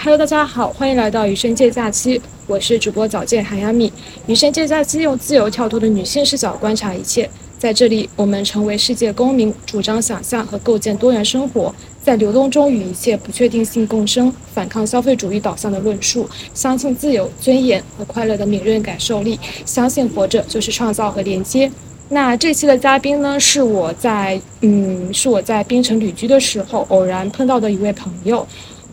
[0.00, 3.92] Hello，大家好，欢迎来到余生界假期，我是主播早见韩亚米。
[4.28, 7.28] 余生界假期用自由跳脱的女性视角观察一切，
[7.58, 19.36] 在这里，我们成为世界公民，主张想象和构建多元生活，在流动中与一切不确定性共生，反抗消费主义导向的论述，相信自由、尊严和快乐的敏锐感受力，
[19.66, 21.68] 相信活着就是创造和连接。
[22.10, 28.46] 那这期的嘉宾呢，是我在嗯，是我在槟城旅居的时候偶然碰到的一位朋友。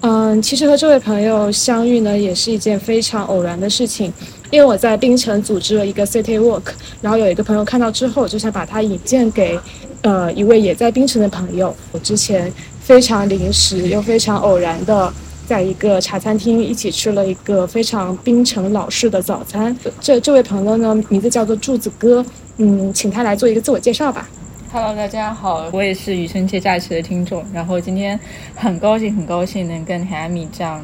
[0.08, 4.14] 嗯，其实和这位朋友相遇呢，也是一件非常偶然的事情。
[4.52, 6.62] 因为我在槟城组织了一个 City Walk，
[7.02, 9.60] 然后有一个朋友看到之后，就想把他引荐给
[10.04, 11.76] 呃一位也在槟城的朋友。
[11.92, 15.12] 我之前非常临时又非常偶然的，
[15.48, 19.76] 在一个茶餐厅一起吃了一个非常槟城老式的早餐。
[20.00, 22.24] 这这位朋友呢，名字叫做柱子哥。
[22.58, 24.30] 嗯，请他来做一个自我介绍吧。
[24.76, 27.46] Hello，大家好，我也是余生界假期的听众。
[27.54, 28.20] 然后今天
[28.54, 30.84] 很高兴，很高兴能跟海米这样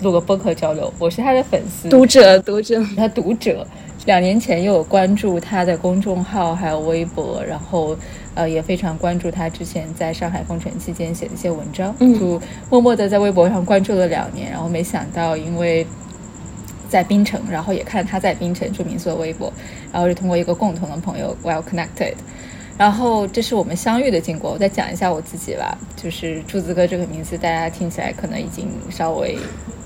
[0.00, 0.92] 录个播客交流。
[0.98, 3.64] 我是他的粉丝，读者，读者，他读者。
[4.04, 7.96] 两年前又有关注他的公众号，还有微博，然后
[8.34, 14.50] 呃也非常关注他之前在上海封城期间写的一些文章，就默默的在微博上关注了两年。
[14.50, 15.86] 然后没想到因为。
[16.90, 19.52] 在槟城，然后也看他在槟城，著名做微博，
[19.92, 22.14] 然后是通过一个共同的朋友 Well Connected，
[22.78, 24.52] 然后这是我们相遇的经过。
[24.52, 29.36] 我再讲一下我自己吧，就是柱子哥这个名字，大家听起来可能已经稍微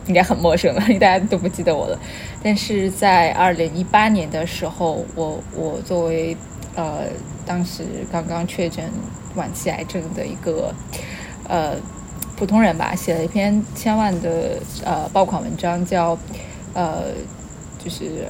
[0.06, 1.98] 应该很陌生了，大家都不记得我了。
[2.42, 6.36] 但是在二零一八年的时候，我我作为
[6.76, 7.06] 呃
[7.46, 7.82] 当时
[8.12, 8.84] 刚刚确诊
[9.34, 10.72] 晚期癌症的一个
[11.48, 11.74] 呃
[12.36, 16.16] 普通人吧，写了一篇千万的呃爆款文章，叫。
[16.74, 17.02] 呃，
[17.78, 18.24] 就是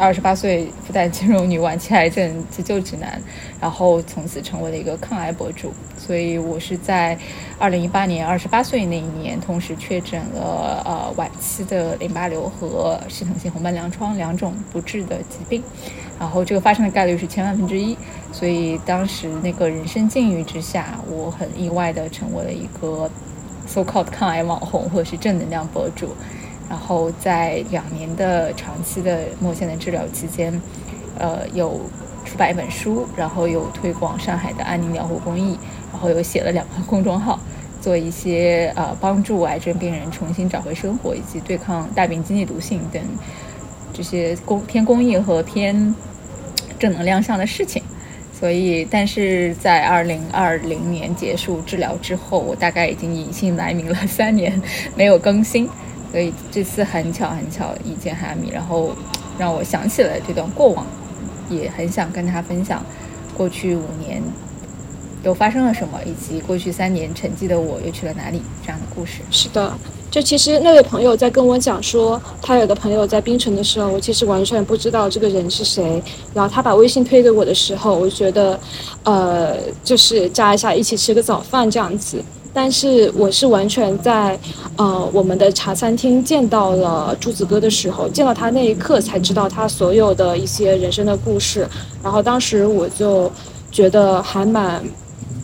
[0.00, 3.20] 二十八岁复旦金融女晚期癌症急救指南，
[3.60, 5.74] 然后从此成为了一个抗癌博主。
[5.98, 7.16] 所以我是在
[7.58, 15.62] 二零一八年二十八岁那一年，同时确诊了呃晚期的淋巴瘤和系统性红斑狼疮两种不治的疾病。
[16.18, 17.94] 然后这个发生的概率是千万分之一，
[18.32, 23.10] 所以当时那个人生境遇之下，我很意外的成为了一个
[23.66, 26.14] so called 抗癌网红或者是正能量博主。
[26.70, 30.62] 然后在两年的长期的墨线的治疗期间，
[31.18, 31.80] 呃，有
[32.24, 35.58] 出版一本书，然后有推广上海的安宁疗护公益，
[35.92, 37.40] 然后又写了两个公众号，
[37.80, 43.02] 做一些呃帮助癌症病人重新找回生活以及对抗大病经济毒性等
[43.92, 45.92] 这些公偏公益和偏
[46.78, 47.82] 正能量上的事情。
[48.32, 54.62] 所以，但是在二零二零年结束治疗之后，我大概已经隐姓埋名了三年，
[54.96, 55.68] 没有更新。
[56.10, 58.90] 所以这次很巧很巧遇见哈米，然后
[59.38, 60.84] 让我想起了这段过往，
[61.48, 62.84] 也很想跟他分享
[63.36, 64.22] 过去五年
[65.22, 69.20] 都发生了什么，以及过去三年沉寂的我又去了哪里这样的故事。
[69.30, 69.72] 是的，
[70.10, 76.02] 就其实那位朋友在跟我讲说，他有个朋友在槟城的时候，我其实完全不知道这个人是谁。
[76.34, 78.58] 然后他把微信推给我的时候，我觉得，
[79.04, 82.20] 呃，就是加一下一起吃个早饭这样子。
[82.52, 84.38] 但是我是完全在，
[84.76, 91.64] 呃，我们的茶餐厅见到了柱子哥的时候，见到他那一刻才知道他所有的一些人生的故事。
[92.02, 93.30] 然后当时我就
[93.70, 94.82] 觉得还蛮，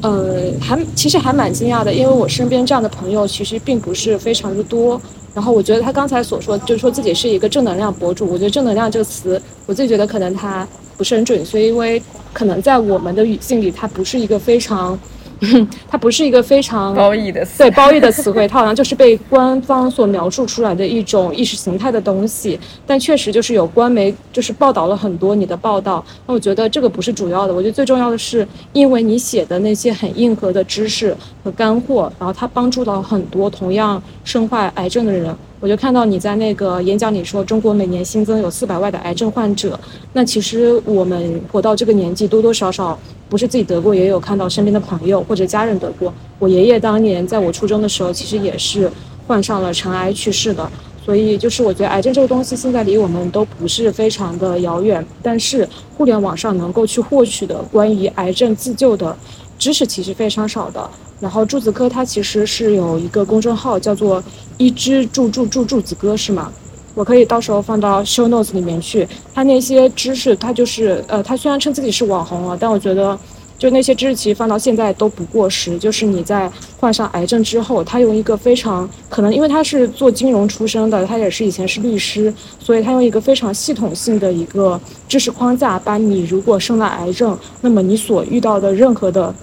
[0.03, 5.00] 呃，还其实还蛮惊讶的，因为我身边这样的朋友其实并不是非常的多。
[5.33, 10.66] 然后我觉得他刚才所说，就是说自己是一个正能量博主，我觉得正能量这个词，我自己觉得可能他
[10.97, 12.03] 不是很准确，因为
[12.33, 14.99] 可能在我们的语境里，它不是一个非常。
[15.89, 22.59] 它不是一个非常褒义的词对褒义的词汇，它好像就是被官方所描述出来的一种意识形态的东西。
[22.87, 27.53] 但确实就是有官媒就是报道了很多你的报道，那我觉得这个不是主要的。
[27.53, 35.35] 我觉得最重要的是，因为你写的那些很硬核的知识和干货，然后它帮助到很多同样身患癌症的人。
[35.59, 39.78] 我就看到你在那个演讲里说，中国每年新增有四百万的癌症患者。
[40.12, 46.12] 那其实我们活到这个年纪，多多少少不是自己得过，也有看到身边的朋友或者家人得过。
[46.39, 48.91] 我爷爷当年在我初中的时候，其实也是
[49.27, 50.71] 患上了尘埃去世的。
[51.03, 55.66] 所以就是我觉得癌症这个东西现在离我们都不是非常的遥远，但是
[55.97, 59.16] 互联网上能够去获取的关于癌症自救的
[59.57, 60.91] 知识其实非常少的。
[61.18, 64.22] 然后柱子哥他其实是有一个公众号叫做
[64.59, 66.53] “一只柱柱柱柱子哥”是吗？
[66.95, 69.07] 我可以到时候放到 show notes 里面去。
[69.34, 73.18] 他那些知识，他就是呃，他虽然称自己是网红了，但我觉得
[73.59, 75.78] 就那些知识其实放到现在都不过时。
[75.78, 89.34] 就是你在患上癌症之后，他用一个非常可能，因为他是做金融出身的，他也是以前是律师，所以他用一个非常系统性的一个知识框架，把你如果生了癌症，那么你所遇到的任何的。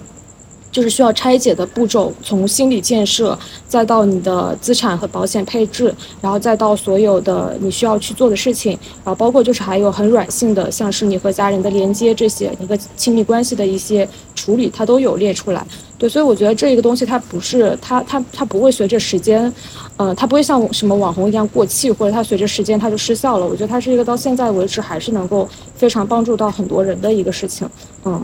[0.74, 3.38] 就是需要拆解的步骤，从心理建设，
[3.68, 15.64] 再到你的资产和保险配置，然后再到所有的你需要去做的事情，然后包括就是还有很软性的，像是你和家人的连接这些，你和亲密关系的一些处理，它都有列出来。
[15.96, 19.50] 对，所以我觉得这一个东西它不是它它它不会随着时间，
[19.96, 23.46] 呃，它不会像什么网红一样过气，或者它随着时间它就失效了。
[23.46, 27.68] 我觉得它是一个到现在为止还是能够非常帮助到很多人的一个事情，
[28.04, 28.20] 嗯。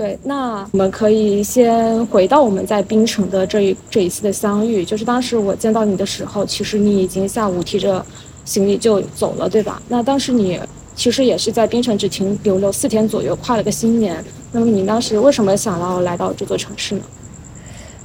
[0.00, 8.02] 对，那我们可以先回到我们在槟城的这一这一次的相遇，就是当时我见到你的时候，其实你已经下午提着
[8.46, 9.82] 行李就走了，对吧？
[9.88, 10.58] 那当时你
[10.94, 14.24] 其实也是在槟城只停留了四天左右，跨了个新年。
[14.52, 17.02] 那么你当时为什么想要来到这座城市呢？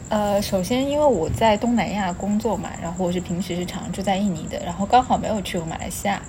[0.10, 6.22] 呃，首先因为我在东南亚工作嘛，然后我是平时是常住在印尼的，然后刚好没有去过马来西亚。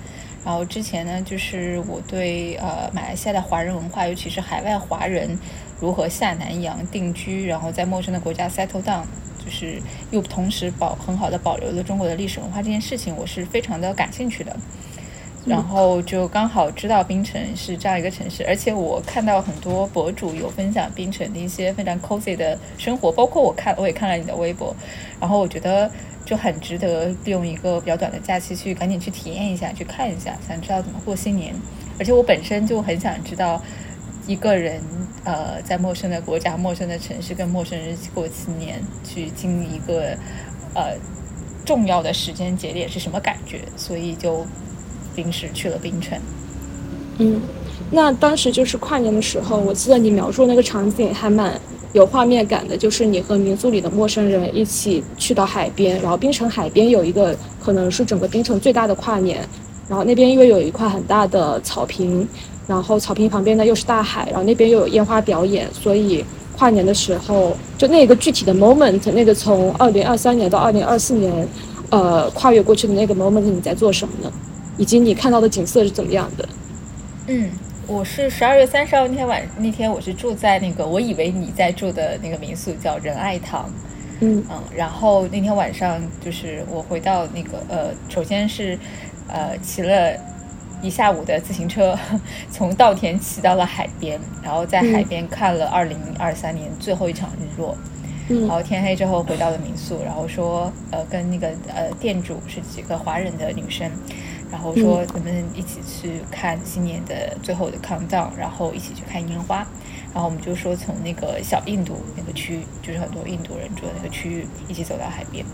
[0.47, 5.37] 然后之前呢，就是我对呃马来西亚的华人文化，尤其是海外华人
[5.77, 9.03] 如何下南洋定居，然后在陌生的国家 settle down，
[9.43, 14.55] 就是又同时保很好的保留了中国的历史文化这件事情，我是非常的感兴趣的。
[15.47, 24.75] 然后就刚好知道冰城是这样一个城市，而且我看到很多博主有分享冰城的一些非常 cozy 的生活，包括我看我也看了你的微博，
[25.19, 25.89] 然后我觉得。
[26.27, 31.55] 就很值得利用一个比较短的假期去赶紧去体验一下，去看一下，想知道怎么过新年。
[31.97, 33.63] 而且我本身就很想知道，
[34.27, 34.81] 一个人
[35.23, 40.17] 呃在陌生的国家、陌生的城市跟陌生人过新年，去经历一个
[40.75, 40.97] 呃
[41.63, 44.45] 重要的时间节点是什么感觉，所以就
[45.17, 46.17] 临时去了冰城。
[47.17, 47.41] 嗯，
[47.91, 51.59] 那当时就是跨年的时候，我记得你描述那个场景还蛮。
[51.93, 59.39] 有画面感的，就是你和民宿里的陌生人一起去到海边，然后冰城海边有一个可能是整个冰城最大的跨年，
[59.87, 62.27] 然后那边因为有一块很大的草坪，
[62.67, 66.23] 然后草坪旁边呢又是大海，然后那边又有烟花表演，所以
[66.55, 71.47] 跨年的时候就那个具体的 moment，那个从二零二三年到二零二四年，
[71.89, 74.31] 呃，跨越过去的那个 moment，你在做什么呢？
[74.77, 76.49] 以及你看到的景色是怎么样的？
[77.27, 77.49] 嗯。
[77.89, 83.71] 我是十二月三十号那天晚那天我是住在那个我以为你在住的那个民宿叫仁爱堂，
[84.19, 88.77] 嗯嗯，然后那天晚上就是我回到那个呃，首先是
[89.29, 90.13] 呃骑了
[90.81, 91.97] 一下午的自行车，
[92.51, 97.73] 从稻田骑到了海边，然后在海边看了二零二三年最后一场日落，
[98.27, 103.89] 嗯然后天黑之后回到了民宿，然后说呃跟那个呃店主是几个华人的女生。
[104.51, 109.65] 然后说咱们一起去看新年的最后的 countdown，然后一起去看烟花。
[110.13, 115.45] 然后我们就说从那个小印度那个区，就是很多印度人住的那个区域，一起走到海边。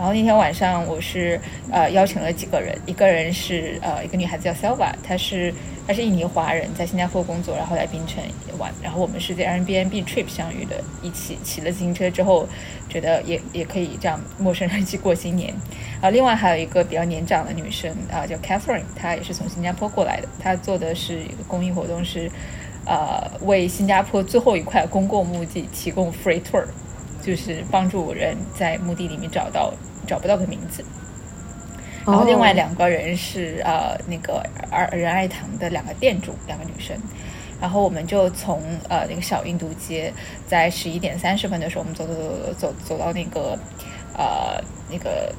[0.00, 1.38] 然后那天晚上我是
[1.70, 5.52] 呃邀请了几个人，一个人是呃一个女孩子叫 Selva，她是
[5.86, 8.24] 她是印尼华人，在新加坡工作，然后来槟城
[8.58, 8.72] 玩。
[8.82, 12.48] 然后我们是在 Airbnb trip 相遇的，一起骑了自行车之后，
[12.88, 15.52] 觉得也也可以这样陌生人一起过新年。
[16.00, 22.30] 啊，另外还有一个比较年长的女生啊，叫 Catherine，她也是从新加坡过来的，她做的是一个公益活动，是
[22.86, 26.64] 呃为新加坡最后一块公共墓地提供 free tour，
[27.22, 29.72] 就是帮助人在墓地里面找到。
[30.06, 30.84] 找不到的名字，
[32.04, 36.96] 然后另外两个人是呃那个儿仁爱堂的两个店主，两个女生，
[37.60, 40.12] 然后我们就从呃那个小印度街，
[40.48, 43.56] 在十一点三十分的时候，我们走走走走走走到那个
[44.16, 45.32] 呃那个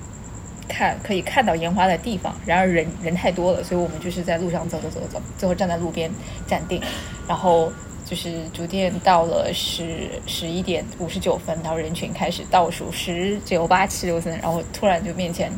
[0.69, 6.09] 看可以看到烟花的地方，然而人人太多了，所以我们就是在路上走走走走，最后站在路边
[6.47, 6.81] 站定，
[7.27, 7.69] 然后。
[8.12, 15.50] 就是逐渐到了十十一点五十九分，然后人群开始倒数十九八七六三，然后突然就面前，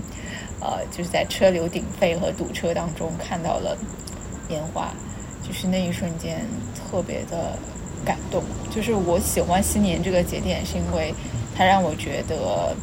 [0.62, 3.76] 呃，就是在车流鼎沸和堵车当中看到了
[4.50, 4.94] 烟花，
[5.42, 6.46] 就是那一瞬间
[6.76, 7.58] 特别的
[8.06, 8.44] 感动。
[8.70, 11.12] 就是我喜欢新年这个节点，是因为
[11.58, 12.76] 它让我觉得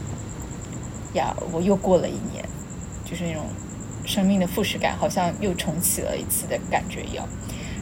[1.15, 2.45] 呀，我又过了一年，
[3.05, 3.45] 就是那种
[4.05, 7.25] 生命的复始感，好像又重启了一次的感觉一样。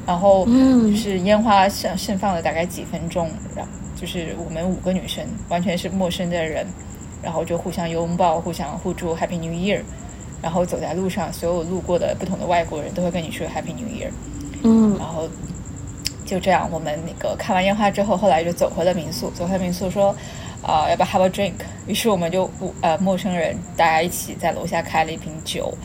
[0.08, 6.66] 然后就是烟花盛盛放了大概几分钟，然后就是我们五个女生完全是陌生的人，
[7.22, 9.82] 然后就互相拥抱，互相互助 Happy New Year，
[10.40, 14.08] 然后走在路上，所有路过的不同的外国人都会跟你说 Happy New Year，
[14.62, 15.28] 嗯，然后
[16.24, 20.16] 就这样，我们那个看完烟花之后，后来就走回了民宿，走回民宿说
[20.62, 21.52] 啊要不要 have a drink，
[21.86, 22.50] 于是我们就
[22.80, 25.76] 呃陌生人大家一起在楼下开了一瓶酒。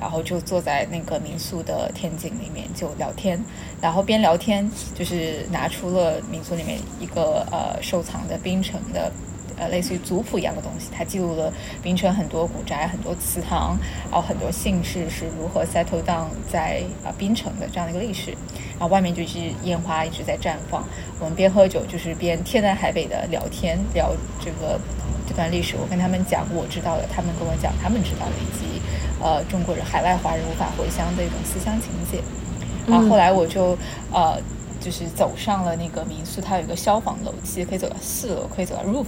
[0.00, 3.42] 然后就坐在那个民宿的天井里面就聊天，
[3.80, 9.10] 然后边聊天就是拿出了民宿里面一个呃收藏的冰城的
[9.56, 13.78] 呃类似于族谱一样的东西，它记录了槟城很多古宅、很多祠堂，
[14.10, 18.32] 然后很多姓氏是如何 settle down 在啊槟城的这样的一个历史。
[18.76, 20.84] 然后外面就是烟花一直在绽放，
[21.20, 24.80] 我们边喝酒就是边天南海北的聊天，聊这个
[25.28, 25.76] 这段历史。
[25.80, 28.73] 我跟他们讲我知道的，他们跟我讲他们知道的，以及
[29.24, 32.22] 呃中国人海外华人无法回乡的一种思乡情结。
[32.86, 33.76] 然后后来我就
[34.12, 34.38] 呃。
[34.80, 39.06] 就是走上了那个民宿，它有一个消防楼梯，可以走到四楼，可以走到 roof。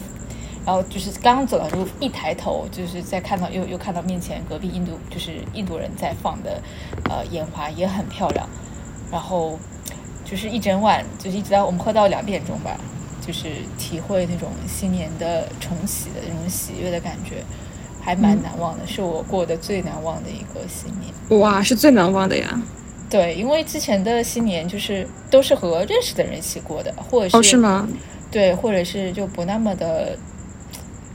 [0.64, 6.62] 然后就是刚走到 roof，一抬头就是在看到又又看到面前隔壁印度就是印度人在放的
[7.10, 8.48] 呃烟花也很漂亮。
[9.12, 9.58] 然后
[10.24, 12.74] 就是一整晚，就是一直到我们喝到两点钟吧，
[13.20, 17.44] 就是体会那种新年的重启的那种喜悦的感觉，
[18.06, 21.40] 还蛮难忘的，是我过的最难忘的一个新年。
[21.40, 22.62] 哇，是最难忘的呀。
[23.10, 27.88] 对，因为之前的新年就是都是和认识的人一起过的，或者是哦是吗？
[28.30, 30.16] 对，或者是就不那么的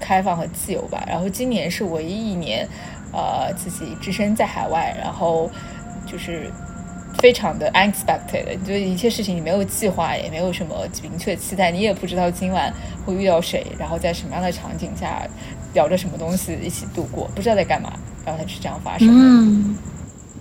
[0.01, 1.01] 开放和自由吧。
[1.07, 2.67] 然后今年是唯一一年，
[3.13, 5.49] 呃，自己置身在海外，然后
[6.05, 6.51] 就是
[7.19, 12.73] 非常的 unexpected，就一切事情你没有计划，也没有什么明确期待，你也不知道今晚
[13.05, 15.27] 会遇到谁，然后在什么样的场景下
[15.73, 17.93] 聊着什么东西一起度过，不知道在干嘛，
[18.25, 19.13] 然后它是这样发生的。
[19.15, 19.75] 嗯。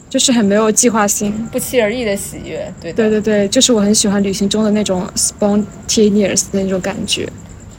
[0.08, 7.28] 就是很没有计划性、不期而遇的喜悦，对对对对，就是我很喜欢旅行中的那种 spontaneous 的那种感觉。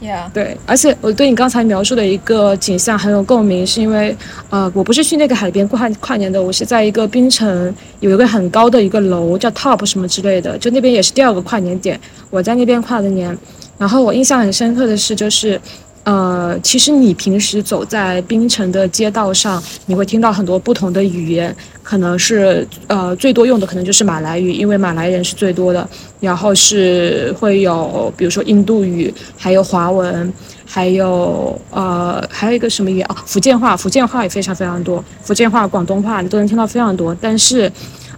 [0.00, 4.16] Yeah，对，而且我对你刚才描述的一个景象很有共鸣，是因为
[4.48, 13.36] 呃，我不是去那个海边跨跨年的，我是在一个冰城有一个很高的一个楼叫 Top 什么之类的，就那边也是第二个跨年点，我在那边跨的年。
[13.76, 15.60] 然后我印象很深刻的是，就是。
[16.04, 25.88] 呃，其实你平时走在槟城的街道上，你会听到很多不同的语言，可能是呃最多用的可能就是马来语，因为马来人是最多的。
[26.18, 30.32] 然后是会有比如说印度语，还有华文，
[30.64, 33.22] 还有呃还有一个什么语言啊？
[33.24, 37.70] 福建话，福建话也非常非常多，福建话、广东话你都能听到非常多，但是。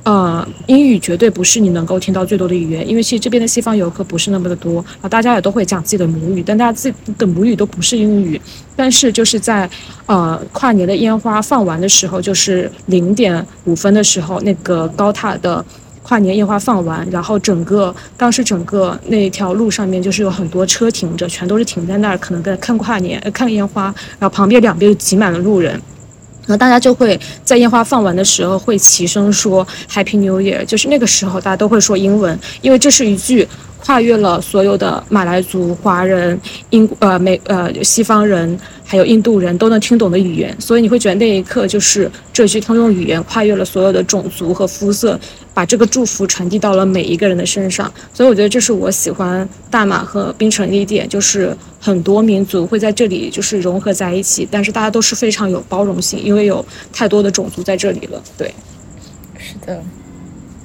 [0.05, 8.39] 呃，英语绝对不是你能够听到最多的语言，因为其实这边的西方游客不是那么的多啊，大家也都会讲自己的母语，但大家自己的母语都不是英语。
[8.77, 9.69] 但是就是在
[10.05, 15.65] 呃跨年的烟花放完的时候，就是零点五分的时候，那个高塔的
[16.03, 23.85] 跨年烟花放完，然后整个当时整个那条路上面就是有很多车停着，全都是停在那儿，可能在看跨年、看烟花，
[24.19, 25.81] 然后旁边两边就挤满了路人。
[26.47, 33.47] 然后大家就会在烟花放完的时候会齐声说 Happy New Year，就是那个时候大家都会说英文，因为这是一句
[33.81, 45.19] 跨越了所有的马来族、华人、英呃美呃西方人，还有印度人都能听懂的语言，所以你会觉得那一刻就是这句通用语言跨越了所有的种族和肤色。
[45.55, 58.21] 把这个祝福传递到了每一个人的身上，所以我觉得这是我喜欢大马和槟城的一点，就是很多民族会在这里就是融合在一起，但是大家都是非常有包容性，因为有太多的种族在这里了。
[58.37, 58.53] 对，
[59.39, 59.81] 是的。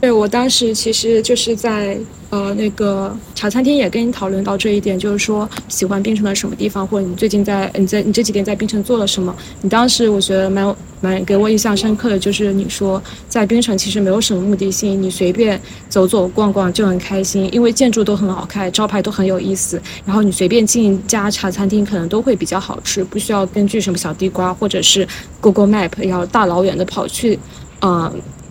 [0.01, 1.97] 对我当时其实就是在
[2.29, 9.35] 呃那个茶餐厅也跟你讨论到这一点，就是说喜欢槟城的什么地方，或者你最近在你在你这几天在槟城做了什么？
[9.61, 25.05] 你当时我觉得蛮蛮给我印象深刻的，就是你说在槟城其实没有什么目的性，你随便走走逛逛就很开心，因为建筑都很好看，招牌都很有意思，然后你随便进一家茶餐厅可能都会比较好吃，不需要根据什么小地瓜或者是
[25.41, 27.37] Google Map 要大老远的跑去，
[27.81, 28.09] 嗯。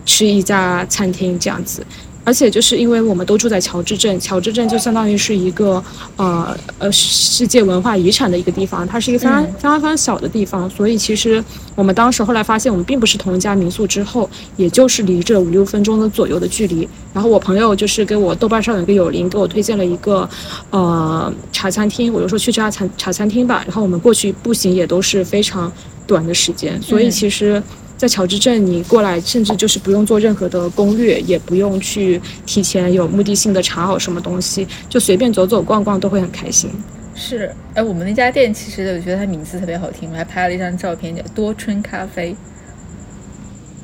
[0.09, 1.85] 吃一家餐厅这样子，
[2.23, 5.81] 而且就是因为我们都住在乔治镇，乔治镇就相当于是一个
[6.15, 11.43] 呃呃世界文化遗产的一个地方，它是一个非常非常非常小的地方，所以其实
[11.75, 16.89] 我们当时后来发现我们并不是同一家民宿之后，也就是离这五六分钟的左右的距离。
[17.13, 20.27] 然后我朋友就是给我豆瓣上有一个友邻给我推荐了一个
[20.71, 23.63] 呃茶餐厅，我就说去这家茶茶餐厅吧。
[23.67, 25.71] 然后我们过去步行也都是非常
[26.07, 27.61] 短的时间，所以其实。
[27.99, 36.71] 在乔治镇，你过来甚至就是不用做任何的攻略，也不用去提前有目的性的查好什么东西，就随便走走逛逛都会很开心。
[37.13, 42.33] 是，哎，我们那家店其实我觉得它名字特别好听，我还拍了一张照片，叫多春咖啡。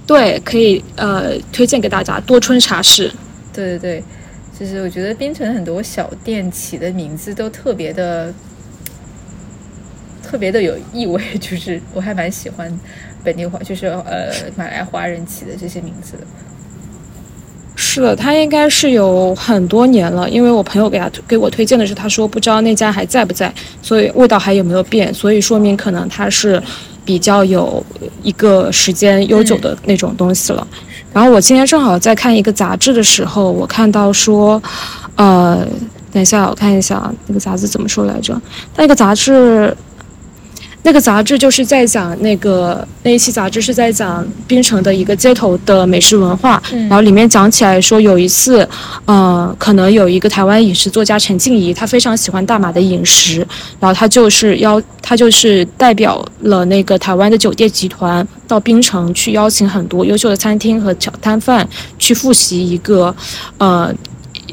[0.08, 3.12] 对，可以呃推荐给大家多春茶室。
[3.52, 4.04] 对对对，
[4.58, 8.34] 就是我觉得槟城很多小店起的名字都特别的。
[10.36, 12.70] 特别的有意味， 就是我还蛮喜欢
[13.24, 16.16] 本地华，就是呃马来华人起的这些名字。
[17.78, 23.50] 是的，他应该是有很多年了，因为我朋友给他给我推荐的是，他说不知道那家还在不在，
[23.82, 26.62] 所以味道还有没有变，所以说明可能它是
[27.06, 27.82] 比较有
[28.22, 30.68] 一个时间悠久的那种东西了。
[31.14, 34.62] 然后我今天正好在看一个杂志的时候，我看到说，
[35.16, 35.66] 呃。
[36.12, 38.42] 等一下，我看一下那个杂志怎么说来着？
[38.78, 39.76] 那个杂志
[40.86, 48.68] 那个杂志就是在讲那个那一期杂志是在讲槟城的一个街头的美食文化，然后里面讲起来说有一次，
[49.06, 53.40] 呃，可能有一个台湾饮食作家陈静怡，她非常喜欢大马的饮食，
[53.80, 63.14] 然后她就是邀她就是代表了那个台湾的酒店集团到槟城去邀请很多优秀的餐厅和小摊贩去复习一个，
[63.58, 63.92] 呃。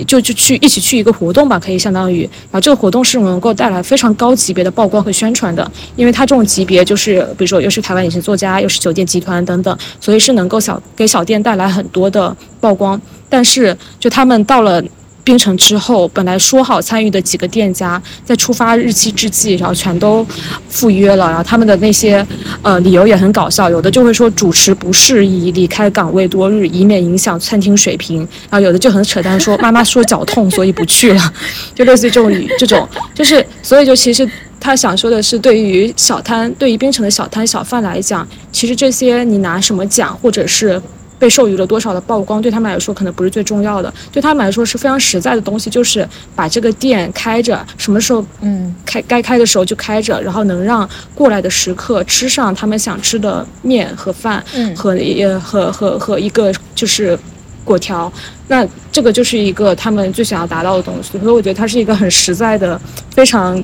[0.06, 14.82] 就就去一起去一个活动吧，可以相当于，然后这个活动是能够带来非常高级别的曝光和宣传的，因为它这种级别就是，比如说又是台湾影视作家，又是酒店集团等等，所以是能够小给小店带来很多的曝光，但是就他们到了。
[15.24, 20.26] 槟城之后，本来说好参与的几个店家，在出发日期之际，然后全都
[20.68, 21.26] 赴约了。
[21.28, 22.26] 然后他们的那些
[22.60, 28.18] 呃理由也很搞笑，有的就会说主持不适宜离开岗位多日，以免影响餐厅水平。
[28.50, 31.32] 然后有的就很扯淡，说妈妈说脚痛，所以不去了。
[31.74, 40.80] 就类似于这种这种，就是所以就其实他想说的是，对于小摊，对于槟城的小摊小贩来讲，其实这些你拿什么奖，或者是。
[41.22, 48.74] 被授予了多少的曝光，对他们来说可能不是最重要的，对他们来说是非常实在的东西，就是把这个店开着，什么时候嗯。
[48.84, 54.74] 开该开的时候就开着，然后能让过来的食客吃上他们想吃的面和饭，嗯。
[54.74, 57.16] 和也和和和一个就是
[57.64, 58.12] 果条，
[58.48, 62.80] 那这个就是一个他们最想要达到的东西，所以我觉得它是一个很实在的，
[63.14, 63.62] 非常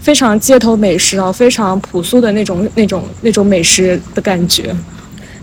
[0.00, 4.74] 非常街头美食啊，非常朴素的那种那种那种美食的感觉。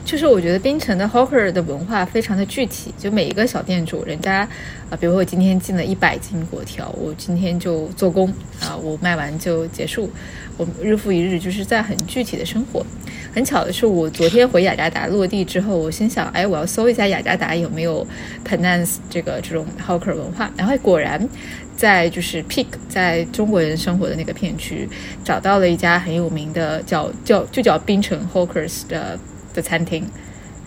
[0.05, 4.47] 就是我觉得槟城的 hawker 的文化非常的具体，就每一个小店主，人家
[4.89, 8.27] 啊，比如我今天进了一百斤果条，我今天就做工
[8.59, 10.09] 啊，我卖完就结束，
[10.57, 12.85] 我日复一日就是在很具体的生活。
[13.33, 18.05] 很巧的是，我昨天回雅加达落地之后，我心想，哎，我要搜一下雅加达有没有
[18.45, 21.27] Penang 这个这种 hawker 文化，然后果然
[21.75, 24.87] 在就是 Peak 在中国人生活的那个片区
[25.23, 29.17] 找到了一家很有名的叫叫就叫槟城 hawkers 的。
[29.53, 30.05] 的餐厅，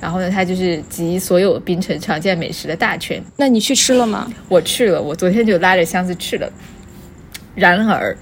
[0.00, 3.22] 然后呢，它就是集所有槟城常见美食的大全。
[3.36, 4.32] 那你去吃了吗？
[4.48, 6.50] 我去了，我昨天就拉着箱子去了。
[7.54, 8.14] 然而，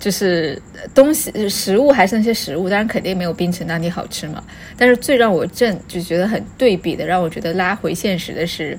[0.00, 0.60] 就是
[0.92, 4.42] 东西食物还是那些食物，当然肯定没有槟城当地好吃嘛。
[4.76, 8.76] 但是最让我震，就觉得很对比的，让我觉得拉回现实的是，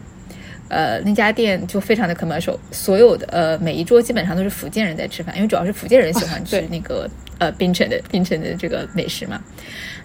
[0.68, 9.42] 呃，那家店就非常的 commercial，所有的呃每一桌基本上都是福建人在吃饭，因为主要是福建人喜欢吃那个呃槟城的槟城的这个美食嘛。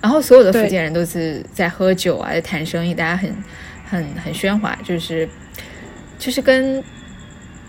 [0.01, 3.35] 然后所有的福建人都是在喝酒啊，在谈生意，大家很
[3.85, 5.29] 很很喧哗，就是
[6.19, 6.83] 就是跟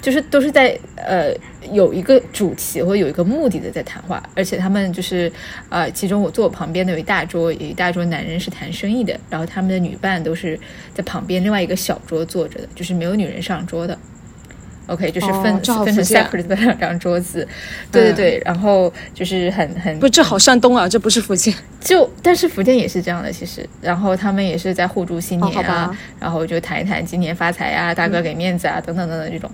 [0.01, 1.33] 就是都是在呃
[1.71, 5.31] 有一个主题或有一个目的的在谈话，而且他们就是
[5.69, 10.57] 呃，其中我坐我旁边的有一大桌，有一大桌男人是谈生意的，然后他们的女伴都是
[10.93, 13.97] 在旁边另外一个小桌坐着的，就是没有女人上桌的。
[14.89, 17.47] OK，就是分分成 separate 的两张桌子，
[17.91, 29.49] 对对对，然后就是很很不，这好山东啊，这不是福建， 就但是福建也是这样的，其实，然后他们也是在互助新年啊，然后就谈一谈今年发财啊，大哥给面子啊，等等等等这种，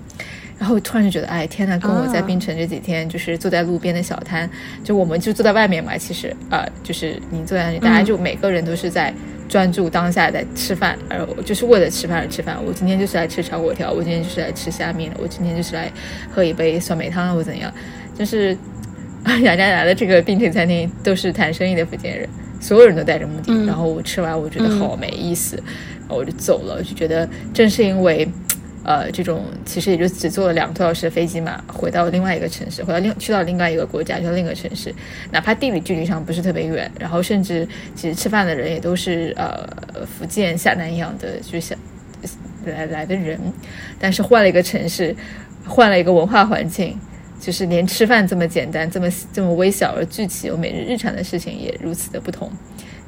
[0.57, 4.49] 然后突然就觉得，哎，天呐，跟我在槟城这几天就是坐在路边的小摊，
[4.83, 9.13] 就我们就坐在外面嘛，其实啊，就是你坐在那里，大家就每个人都是在。
[9.47, 12.57] 专注当下在吃饭，而就是为了吃饭而吃饭。
[12.65, 15.89] 我今天就是来吃炒粿条，我今天就是来吃虾面的，我今天就是来
[16.33, 17.71] 喝一杯酸梅汤或怎样。
[18.17, 18.57] 就是
[19.43, 22.27] 雅加达的这个槟城餐厅都是谈生意的福建人，
[22.59, 23.53] 所有人都带着目的。
[23.67, 25.61] 然后我吃完，我觉得好没意思，
[26.09, 26.81] 我就走了。
[26.81, 28.27] 就觉得正是因为。
[28.85, 34.93] 呃，这种其实也就只坐了两个多小时的飞机嘛，回到另外一个城市，回到另去到另外一个国家，去到另一个城市，
[35.31, 39.67] 哪怕地理距离上不是特别远，然后甚至其实吃饭的人也都是呃
[40.05, 41.75] 福建下南洋的，就像
[42.65, 43.39] 来来的人，
[43.99, 45.15] 但是换了一个城市，
[45.65, 46.95] 换了一个文化环境，
[47.39, 52.51] 就是连吃饭这么简单，这么这么微小而具体，我每日日常的事情也如此的不同，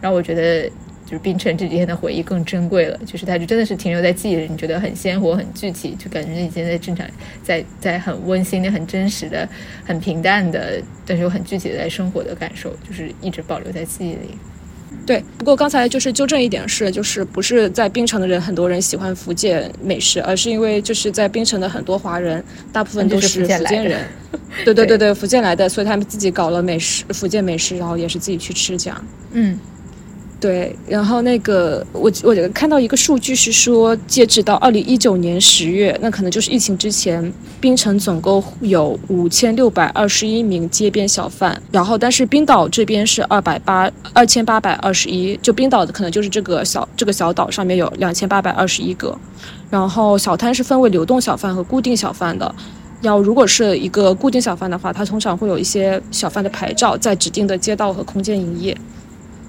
[0.02, 0.68] 让我觉得。
[1.08, 7.08] 就是冰城这几天的回忆更珍贵了，就是它就真的是停留在记忆里，你觉得很鲜活、很具体，就感觉以前在正常、
[7.42, 9.48] 在在很温馨的、很真实的、
[9.86, 14.38] 很平淡的，但是又很具体的在生活的感受，就是一直保留在记忆里。
[15.06, 22.44] 对，不过刚才就是纠正一点是，就是不是在冰城的人很多人喜欢福建美食，而是因为就是在冰城的很多华人，
[22.74, 24.06] 大部分都是福建人。
[24.66, 29.06] 对对对对，福建来的，所以他们自己搞了美食，福建美食，然后也是自己去吃这样。
[29.32, 29.58] 嗯。
[30.40, 49.18] 对，然后那个我我看到一个数据是说，截止到二零一九年十月，那可能就是疫情之前，槟城总共有五千六百二十一名街边小贩，然后但是冰岛这边是二百八二千八百二十一，就冰岛的可能就是这个小这个小岛上面有两千八百二十一个，
[49.72, 52.54] 然后小摊是分为流动小贩和固定小贩的。
[53.02, 58.78] 要如果是一个固定小贩的话，它通常会有一些小贩的牌照，在指定的街道和空间营业。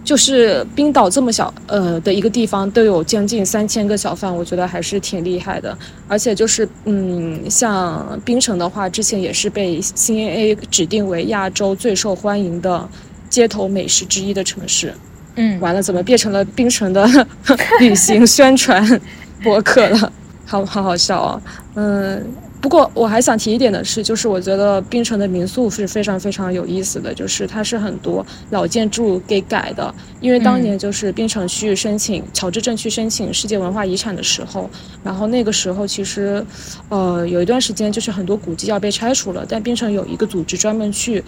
[0.09, 5.77] 就是冰岛这么小，呃的一个地方都有将近三千个小贩，我觉得还是挺厉害的。
[6.09, 12.89] 而且就是，嗯，像冰城的话，之前也是被 CNA 指定为亚洲最受欢迎的
[13.29, 14.95] 街头美食之一的城市。
[15.35, 17.07] 嗯，完了，怎么变成了冰城的
[17.79, 18.83] 旅行宣传
[19.45, 20.11] 博客了？
[20.47, 21.43] 好好好笑啊！
[21.75, 22.27] 嗯。
[22.61, 29.95] 不过我还想提一点的是，就是我觉得冰城的民宿是非常非常有意思的，就是它是很多老建筑给改的。
[30.21, 34.69] 因为当年就是冰城区申请乔治镇区申请世界文化遗产的时候，
[35.05, 36.45] 然后那个时候其实，
[36.89, 41.23] 呃，有一段时间就是很多古迹要被拆除了，但冰城有一个组织专门去。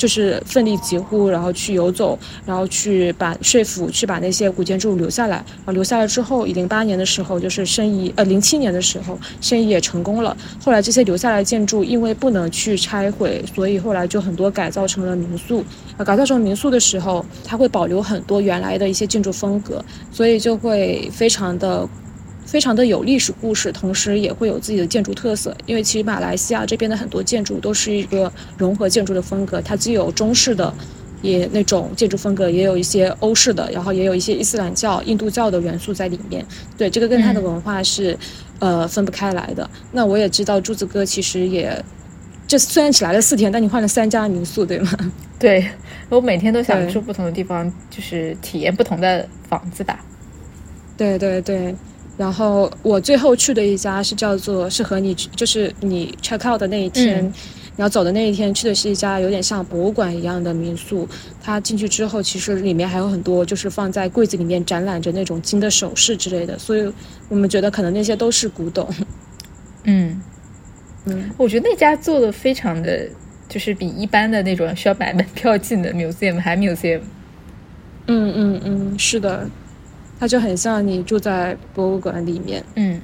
[0.00, 5.36] 就是奋力疾呼，然后去游走，然后去把说服，去把那些古建筑留下来。
[5.36, 10.34] 然后留下来之后，零八年的时候，就是申遗，呃，零七年的时候，申遗也成功了。
[10.64, 15.62] 后来这些留下来建筑，因为不能去拆毁，所以后来就很多改造成了民宿。
[15.98, 21.86] 呃，改造成民宿的时候，它会保留很多原来的一些建筑风格，所以就会非常的。
[22.50, 25.56] 非常的有历史故事，同时也会有自己的建筑特色。
[25.66, 30.74] 因为其实马来西亚这边的很多建筑都是一个融合建筑的风格，它既有中式的，
[31.22, 36.44] 也那种建筑风格，也有一些欧式的，然后也有一些伊斯兰教、印度教的元素在里面。
[36.76, 38.18] 对，这个跟它的文化是，
[38.58, 39.70] 呃，分不开来的。
[39.92, 41.80] 那我也知道柱子哥其实也，
[42.48, 44.90] 这虽然只来了四天，但你换了三家民宿，对吗？
[45.38, 45.70] 对，
[46.08, 50.04] 我每天都想住不同的地方，就是体验不同的房子吧。
[50.96, 51.76] 对对对。
[52.20, 57.24] 然后我最后去的一家是叫做是和你就是你 check out 的那一天，
[57.76, 61.08] 你要走的那一天去的是一家有点像博物馆一样的民宿。
[61.42, 66.92] 它进去之后，其实里面还有很多就是放在柜子里面展览着那种金的首饰之类的，所以
[67.30, 68.86] 我们觉得可能那些都是古董。
[69.84, 70.20] 嗯
[71.06, 73.08] 嗯，我觉得那家做的非常的
[73.48, 77.00] 就是比一般的那种需要买门票进的 museum 还 museum。
[78.08, 79.48] 嗯嗯嗯，是的。
[80.20, 83.00] 它就很像你住在博物馆里面，嗯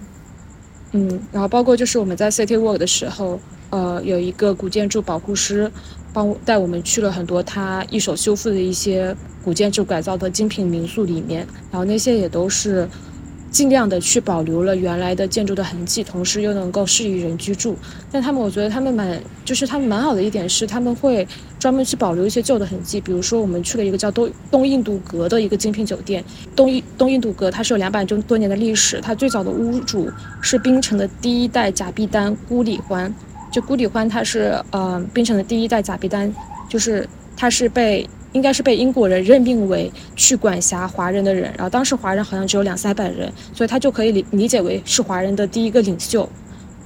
[0.92, 5.72] 嗯，然后包括就是我们在 City Walk 的时候，呃，有一个古建筑保护师
[6.12, 12.86] 帮带我们去了很多他一手修复的一些古建筑改造的精品民宿里面，然后那些也都是。
[13.50, 17.76] 尽量的去保留了原来的建筑的痕迹，同时又能够适宜人居住。
[18.12, 21.26] 但他们，我觉得他们蛮，就是他们蛮好的一点是，他们会
[21.58, 23.00] 专门去保留一些旧的痕迹。
[23.00, 26.22] 比如说，我们去了一个叫东东印度阁的一个精品酒店。
[26.54, 30.10] 东印东印度阁它是有两百多多年的历史，它最早的屋主
[30.42, 33.14] 是槟城的第一代贾碧丹孤里欢。
[33.50, 36.30] 就孤里欢，他是呃槟城的第一代贾碧丹，
[36.68, 38.06] 就是他是被。
[38.32, 46.28] 应该是被英国人任命为去管辖华人的人，然后当时华人好像只有两三百人，所以他就可以理理解为是华人的第一个领袖，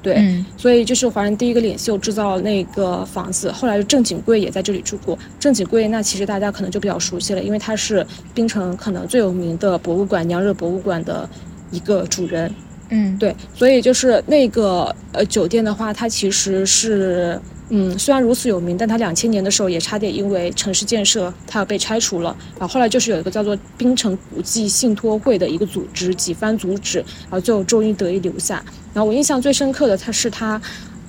[0.01, 3.51] 对，所以就是华人第一个领袖制造那个房子。
[3.51, 11.29] 后来郑景贵也在这里住过，郑景贵那其实大家可能就比较熟悉了，因为他是槟城可能最有名的博物馆娘惹博物馆的
[11.71, 12.55] 一个主人，
[12.91, 17.41] 嗯，对，所以就是那个呃酒店的话，它其实是。
[17.73, 22.37] 嗯，虽然如此有名，但它两千年的时候也差点因为城市建设它要被拆除了。
[22.59, 28.63] 然后后来就是有一个叫做槟城古迹信托会的一个组织几番阻止，然后最后终于得以留下。
[28.93, 30.61] 然后我印象最深刻的，它是它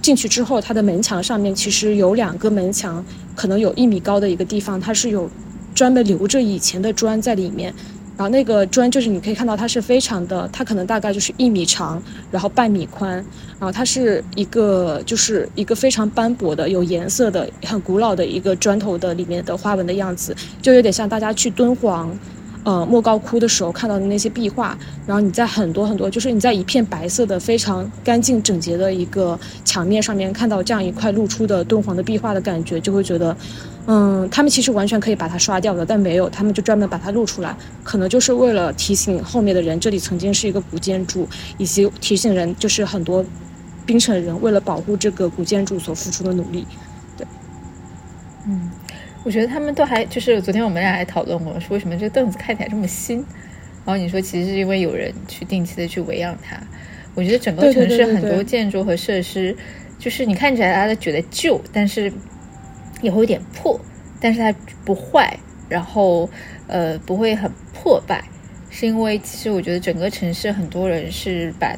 [0.04, 3.04] 进去之后，它的门墙上面其实有两个门墙，
[3.36, 5.28] 可能有一米高的一个地方，它是有
[5.74, 7.74] 专门留着以前的砖在里面。
[8.22, 13.14] 然后那个砖就是你可以看到它是非常的，它可能大概就是一米长，然后半米宽，
[13.58, 22.16] 然后它是一个就是一个非常斑驳的、有颜色的、很古老的一个砖头的里面的花纹的样子，就有点像大家去敦煌。
[22.64, 33.36] 呃，莫高窟的时候看到的那些壁画，然后你在很多很多，就是你在一片白色的、非常干净整洁的一个墙面上面看到这样一块露出的敦煌的壁画的感觉，就会觉得，
[33.88, 43.26] 嗯，他们其实完全可以把它刷掉的，但没有，他们就专门把它露出来，可能就是为了提醒后面的人，这里曾经是一个古建筑，以及提醒人，就是很多
[43.88, 46.68] 冰城人为了保护这个古建筑所付出的努力。
[47.18, 47.26] 对，
[48.48, 48.70] 嗯。
[49.24, 53.18] 我觉得他们都还就是昨天我们俩还讨论过，说为什么这个凳子看起来这么新。
[53.84, 56.56] 然后你说其实是因为有人去定期的去维养它。
[57.14, 59.56] 我觉得整个城市很多建筑和设施，
[60.00, 62.12] 就是你看起来它觉得旧，但是
[63.02, 63.80] 也会有点破，
[64.20, 64.54] 但是它
[64.86, 66.30] 不坏，然后
[66.68, 68.24] 呃不会很破败，
[68.70, 71.76] 是因为其实我觉得整个城市很多人是把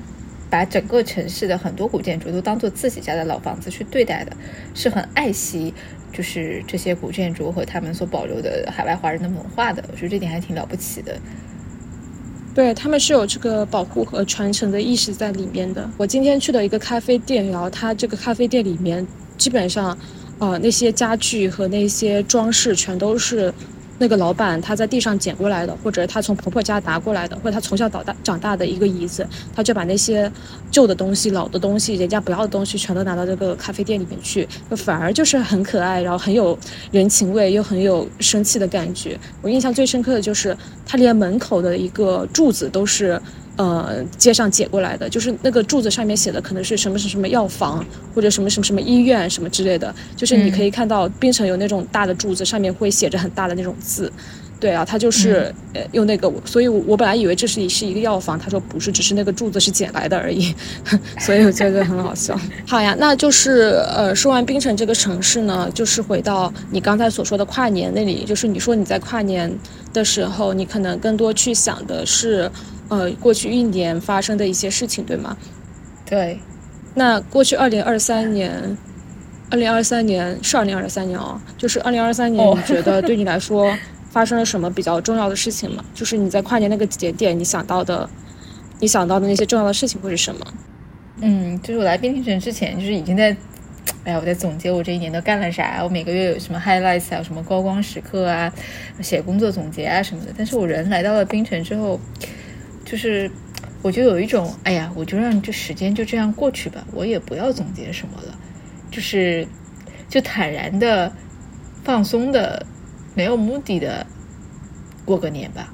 [0.49, 4.32] 把整个城市的很多古建筑都当做自己家的老房子去对待的，
[4.75, 5.73] 是很爱惜。
[6.13, 11.17] 就是这些古建筑和他们所保留的海外华人的文化的，我觉得这点还挺了不起的。
[12.54, 15.89] 对他们是有这个保护和传承的意识在里面的。
[15.97, 19.06] 我今天去的一个咖啡店，然后它这个咖啡店里面
[19.38, 19.97] 基本上，
[20.38, 23.54] 啊，那些家具和那些装饰全都是。
[23.99, 29.25] 那个老板他在地上捡过来的，或者他从婆婆家拿过来的，或者他从小到大长大的一个椅子，
[29.56, 30.32] 他就把那些
[30.71, 36.58] 旧的东西、老的东西、人家不要的东西，全都拿到这个咖啡店里面去，就反而就是很可爱，然后很有
[36.91, 39.19] 人情味，又很有生气的感觉。
[39.41, 43.21] 我印象最深刻的就是，他连门口的一个柱子都是。
[43.55, 47.85] 呃，街上捡过来的，就是那个柱子上面写的可能是什么什么什么药房，
[48.15, 54.11] 或者什么什么什么医院什么之类的，就是你可以看到冰城有那种大的柱子，上面会写着很大的那种字。
[54.59, 60.55] 对啊，他就是呃用那个，所以我本来以为这是是一个药房，他说不是，只是那个柱子是捡来的而已，
[61.19, 62.39] 所以我觉得很好笑。
[62.65, 69.53] 好呀，那就是呃说完冰城这个城市呢，就是回到你刚才所说的跨年那里，就是你说你在跨年
[69.91, 72.49] 的时候，你可能更多去想的是。
[72.89, 75.37] 呃，过去一年发生的一些事情，对吗？
[76.05, 76.39] 对。
[76.95, 78.77] 那过去二零二三年，
[79.49, 83.75] 二零二三年是二零二三年哦，就是二零二三年，你觉得对你来说
[84.11, 85.83] 发生了什么比较重要的事情吗？
[85.95, 88.07] 就是你在跨年那个节点，你想到的，
[88.79, 90.45] 你想到的那些重要的事情会是什么？
[91.21, 93.35] 嗯，就是我来冰城之前，就是已经在，
[94.03, 98.53] 哎呀，我在总结我这一年都干了啥，我每个月有什么 highlights 啊，什么高光时刻啊，
[99.01, 100.31] 写工作总结啊什么的。
[100.37, 101.99] 但是我人来到了冰城之后。
[102.93, 103.27] 就是，
[103.82, 108.38] 我就有一种，哎呀，我就让这时间就这样过去吧，我也不要总结什么了，
[108.91, 109.47] 就是，
[110.08, 111.12] 就坦然的、
[111.84, 112.63] 放松的、
[113.15, 114.06] 没有目的的
[115.03, 115.73] 过个年吧。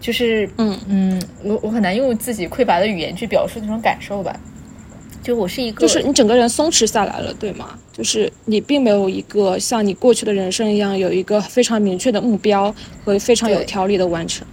[0.00, 4.34] 就是，嗯嗯，我我很难用自己匮乏的语言去表述那种感受吧。
[5.22, 7.78] 就我是一个，就是你整个人松弛下来了，对吗？
[7.92, 14.46] 就是你并没有一个像你过去的人生一样，有一个非常明确的目标和非常有条理的完成。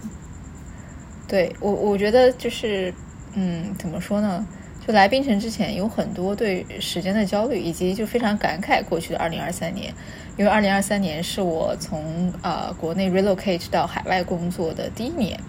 [1.32, 2.92] 对我，我觉得就是，
[3.32, 4.46] 嗯，怎么说呢？
[4.86, 9.94] 就来冰城之前，有很多对时间的焦虑，以及就非常感慨过去的二零二三年，
[10.36, 15.40] 因为二零二三年是我从呃国内 relocate 到海外工作的第一年，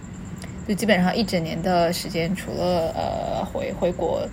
[0.66, 4.26] 就基本上一整年的时间，除了呃回回国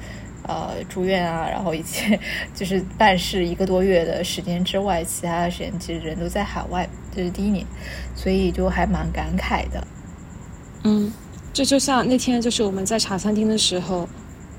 [0.46, 2.16] 呃住院啊，然后以及
[2.54, 7.66] 就是办事一个多月的时间之外，其他的时间其实人都在海外，这是第一年，
[8.14, 9.84] 所以就还蛮感慨的，
[10.84, 11.12] 嗯。
[11.52, 14.08] 这就像那天，就是我们在茶餐厅的时候，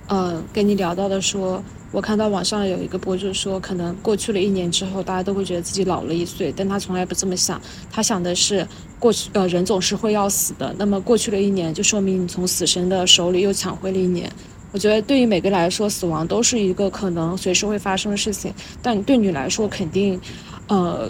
[0.10, 8.68] 嗯，跟你聊到的，说我看到网上有一个博主说，可能过去了一年之后，大家都会觉得自己老了一岁，但他从来不这么想，他想的是
[9.00, 10.76] 过去，呃，人总是会要死的。
[10.78, 14.30] 那么过去了一年，就说明你从死神的手里又抢回了一年。
[14.74, 20.20] 我觉得对于每个来说，死亡都是一个可能随时会发生的事情，但对你来说，肯定，
[20.68, 21.10] 呃，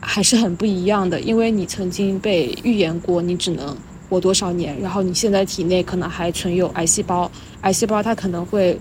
[0.00, 3.76] 还是很不一样的，因为你曾经被预言过，你只能。
[4.10, 4.78] 活多少年？
[4.80, 8.78] 然后你现在体内可能还存有癌细胞，癌细胞它可能会，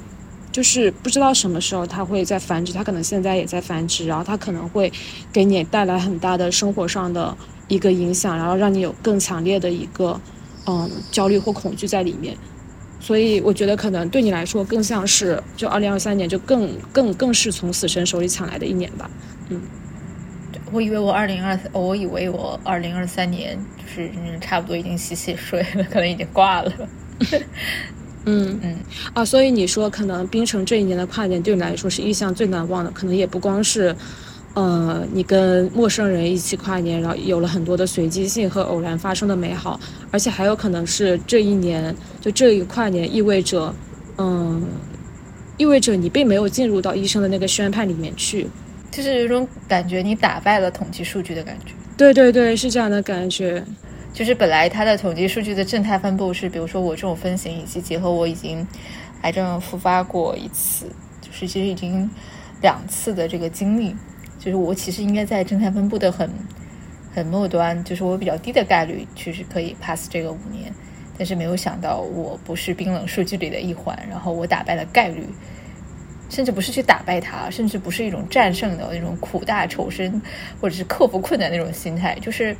[0.51, 4.91] 就是不知道什么时候它会在繁殖，它可能现在也在繁殖，然后它可能会
[5.31, 7.37] 给你带来很大的生活上的
[7.67, 10.19] 一个影响，然后让你有更强烈的一个
[10.65, 12.35] 嗯焦虑或恐惧在里面。
[12.99, 19.09] 所以我觉得可能对你来说更像是就二零二三年就更更更是从死神手里抢来的一年吧。
[19.47, 19.61] 嗯，
[20.71, 23.57] 我以为我二零二，我以为我二零二三年。
[23.93, 26.71] 是差不多已经洗洗睡了，可能已经挂了。
[28.25, 28.75] 嗯嗯
[29.13, 33.95] 啊，所以你说可能冰城这一年的跨年对你来说是印象最难忘的，可能也不光是，
[34.53, 39.79] 呃，你跟陌生人一起跨年，然后有了很多的随机性和偶然发生的美好，
[40.11, 43.73] 而且还有可能是这一年就这一跨年意味着，
[44.17, 44.61] 嗯，
[45.57, 48.47] 意味着你并没有进入到医生的那个宣判里面去，
[48.91, 51.73] 就是有种感觉你打败了统计数据的感觉。
[51.99, 53.61] 对对对，是这样的感觉，
[54.13, 58.65] 就是本来它的统计数据的正态分布是，比如说我这种分型，以及结合我已经
[59.23, 60.85] 癌症复发过一次，
[61.19, 62.09] 就是其实已经
[62.61, 63.93] 两次的这个经历，
[64.39, 66.31] 就是我其实应该在正态分布的很
[67.13, 70.73] 很末端，就是我比较低的概率其实可以 pass 这个五年，
[71.17, 75.27] 但是没有想到我不是冰冷数据里的一环，然后我打败了概率。
[76.29, 80.21] 甚至不是去打败他，甚至不是一种战胜的那种苦大仇深，
[80.61, 82.55] 或者是克服困难那种心态，就是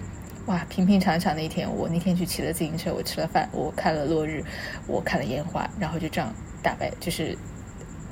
[0.47, 1.69] 哇，平平常常的一天。
[1.71, 4.43] 我那天去骑了自行车，我吃了饭，我看了落日，
[4.87, 7.37] 我看了烟花，然后就这样打败，就是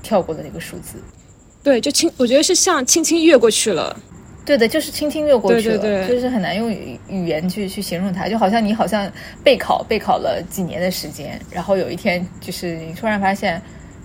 [0.04, 1.02] 跳过了那个数字。
[1.64, 4.00] 对，就轻，我觉得是像轻轻越过去了。
[4.46, 9.12] 对的，就是轻轻越过去了，就是很难用语言去去形容它，就好像你好像
[9.44, 13.60] 备考备考了几年的时间，然后有一天就是你突然发现。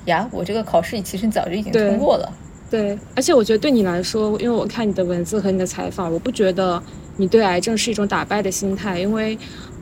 [0.07, 2.33] 呀，我这个考试其实早就已经通过了。
[2.71, 6.83] 对，而且我觉得对你来说，因为我看你的文字和你的采访，我不觉得
[7.19, 9.37] 你对癌症是一种打败的心态，因为，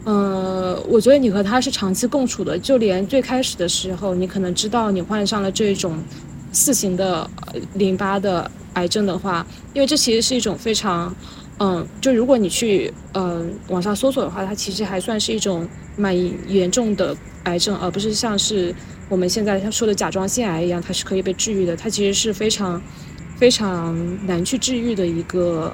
[0.04, 6.02] 呃，我觉得你和他是长期共处的，就连最开始的时候，你可能知道你患上了这种
[6.50, 7.30] 四型的
[7.74, 11.14] 淋巴的癌症的话，因为这其实是一种非常，
[11.60, 15.64] 嗯，就如果你去嗯网上搜索的话，它其实还算是一种
[15.96, 16.12] 蛮
[16.52, 18.74] 严重的癌症，而不是像是
[19.10, 22.80] 我们现在他说的甲状腺癌一样，它是可以被治愈的，它其实是非常
[23.36, 23.94] 非常
[24.26, 25.70] 难去治愈的一个。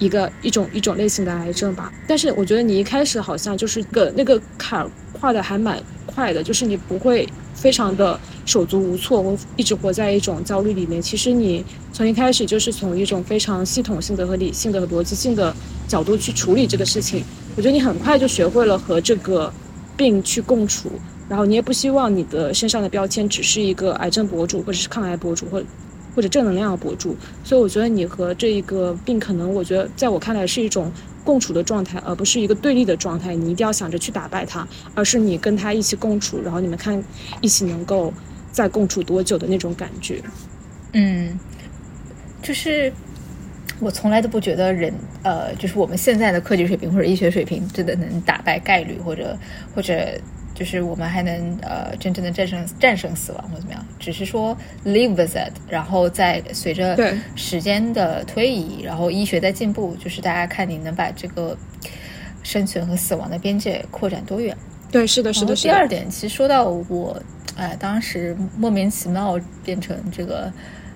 [0.00, 11.02] 一个一种一种类型的癌症吧，但是我觉得你一开始好像就是个那个坎跨的还蛮快的，就是你不会非常的手足无措，我一直活在一种焦虑里面。
[11.02, 15.52] 其实你从一开始就是从一种非常系统性的和理性的和逻辑性的
[15.88, 17.24] 角度去处理这个事情。
[17.56, 19.52] 我觉得你很快就学会了和这个
[19.96, 20.92] 病去共处，
[21.28, 25.62] 然后你也不希望你的身上的标签只是一个癌症博主或者是抗癌博主或。
[26.16, 30.90] 或者正能量博主，所以我觉得你和这一个病，可能我觉得在我看来是一种
[31.22, 33.36] 共处的状态，而不是一个对立的状态。
[33.36, 37.00] 你一定要想着去打败它，而是你跟他一起共处，然后你们看
[37.40, 38.12] 一起能够
[38.50, 40.20] 再共处多久的那种感觉。
[40.92, 41.38] 嗯，
[42.42, 42.92] 就是
[43.78, 49.38] 我从来都不觉得人，呃，就是我们现在的科技水平或者医学水平真的能打败概率，或者
[49.72, 49.94] 或者。
[50.58, 53.86] 就是我们还能呃真正的战胜战胜死亡或怎么样？
[54.00, 56.98] 只是说 live with it，然后再随着
[57.36, 61.56] 时间的推移，然后医学在进步，就是大家看你能把这个
[62.42, 64.56] 生存和死亡的边界扩展多远？
[64.90, 65.54] 对，是的，是的。
[65.54, 67.22] 第二点，其实说到我，
[67.56, 70.52] 哎，当时莫名其妙变成这个。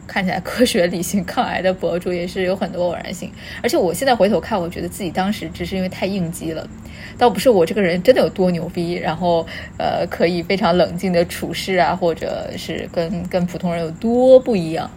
[0.06, 3.30] 看起来科学理性抗癌的博主也是有很多偶然性，
[3.62, 6.68] 而且我现在回头看，我觉得自己当时只是因为太应激了，
[7.16, 9.46] 倒不是我这个人真的有多牛逼，然后
[9.78, 14.90] 呃可以非常冷静的处事啊，或者是跟跟普通人有多不一样，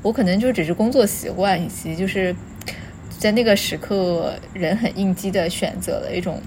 [0.00, 2.34] 我可能就只是工作习惯以及就是
[3.18, 6.40] 在那个时刻人很应激的选择了一种。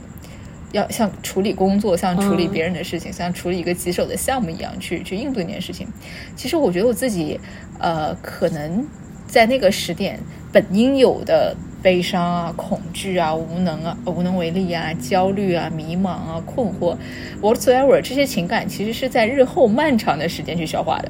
[0.75, 5.88] 要像处理工作，像处理别人的事情，像处理一个棘手的项目一样去去应对那件事情。
[6.35, 7.39] 其实我觉得我自己，
[7.79, 8.85] 呃，可能
[9.25, 10.19] 在那个时点
[10.51, 16.97] 本应有的悲伤啊、恐惧啊、无能啊、无能为力啊、焦虑啊、迷茫啊、困惑
[17.41, 21.09] ，whatever 这些情感，其实是在日后漫长的时间去消化的，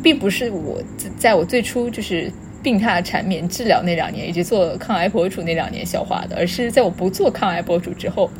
[0.00, 0.80] 并不是我
[1.18, 2.32] 在我最初就是。
[2.62, 8.30] 病榻缠绵治疗那两年，以及做抗癌博主那两年消化的，而是在我不做抗癌博主之后，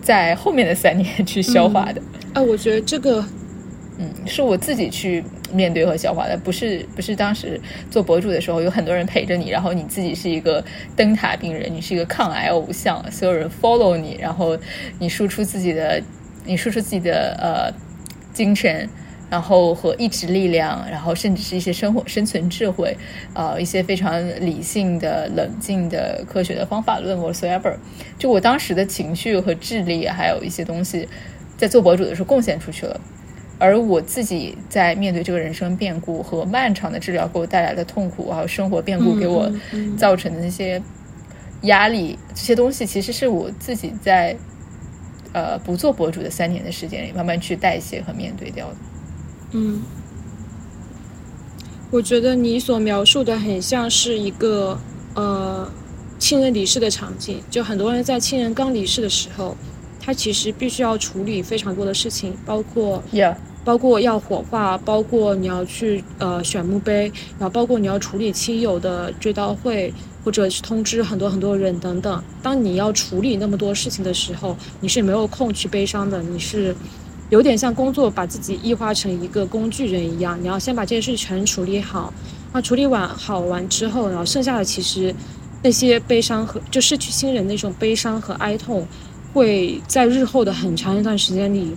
[0.00, 2.00] 在后面的三年去消化的。
[2.32, 3.24] 啊，我觉得这个，
[3.98, 10.64] 嗯，是我自己去面对和消化的，不是不是当时做博主的时候有很多人陪着你，然后你自己是一个
[10.96, 14.56] 灯塔病人，你是一个抗癌偶像，所有人 follow 你，然后
[14.98, 16.02] 你输出自己的，
[16.44, 17.70] 你输出自己的呃
[18.32, 18.88] 精神。
[19.30, 22.96] 然后和意志力量，然后甚至是一些生活生存智慧，
[23.32, 27.76] 呃，一些非常理性的、冷静的、科学的方法论，whatever。
[28.18, 31.08] 就我当时的情绪和智力，还有一些东西，
[31.56, 33.00] 在做博主的时候贡献出去了。
[33.58, 39.52] 而我自己在面对这个人生变故和漫长的治疗给我带来的痛苦，还有生活变故给我
[39.96, 40.82] 造成的那些
[41.62, 44.34] 压力，这些东西其实是我自己在
[45.34, 48.76] 呃不做博主的三年的时间里慢慢去代谢和面对掉的。
[49.52, 49.82] 嗯，
[51.90, 54.78] 我觉得你所描述的很像是一个
[55.14, 55.68] 呃
[56.20, 57.42] 亲人离世的场景。
[57.50, 59.56] 就很多人在亲人刚离世的时候，
[59.98, 63.02] 他其实必须要处理非常多的事情，包括
[63.64, 69.92] 包括要火化，包括你要去呃选墓碑，然后包括你要处理亲友的追悼会，
[70.24, 72.22] 或者是通知很多很多人等等。
[72.40, 76.74] 当你要处理那么多事情的时候，你是没有空去悲伤的，你是。
[77.30, 80.36] 有点像工作，把自己异化成一个工具人一样。
[80.42, 82.12] 你要先把这些事全处理好，
[82.52, 85.14] 那处理完好完之后，然后剩下的其实
[85.62, 88.84] 那些悲伤和就失去亲人那种悲伤和哀痛，
[89.32, 91.76] 会在日后的很长一段时间里，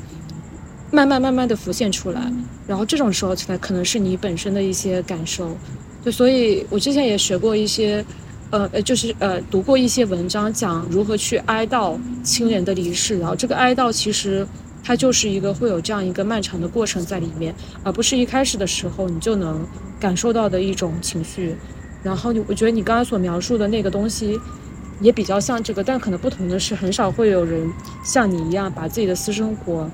[0.89, 2.33] 慢慢慢慢的浮现出来。
[2.65, 5.55] 然后这种时候才可能是你本身的一些感受。
[6.03, 8.03] 就所以，我之前也学过一些，
[8.49, 13.19] 呃呃，就是呃读过一些文章，讲如何去哀悼亲人的离世。
[13.19, 14.47] 然后这个哀悼其实。
[14.83, 19.65] 它就是一个会有这样一个漫长的过程在里面，而不是一开始的时候你就能
[19.99, 21.55] 感受到的一种情绪。
[22.03, 24.37] 然后你，我觉得你刚刚所描述的那个东西，
[24.99, 27.71] 也比较像这个，但可能不同的是，很少会有人
[28.03, 29.89] 像你一样把自己的私生活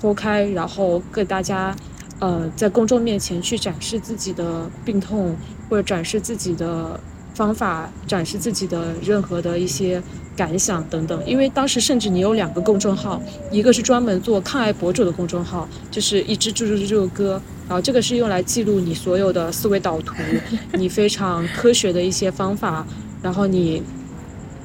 [0.00, 1.76] 剖开，然后给大家，
[2.20, 5.36] 呃，在公众面前去展示自己的病痛，
[5.68, 6.98] 或者展示自己的
[7.42, 10.02] 方法，展示自己的任何的一些。
[10.34, 13.20] 感想等等，因为当时甚至你有两个公众号，
[13.50, 20.14] 一个是专门做抗癌博主的公众号，就是一只猪猪猪猪歌，然后这个是用来记录你所有的思维导图，
[20.72, 22.84] 你非常科学的一些方法，
[23.22, 23.82] 然后你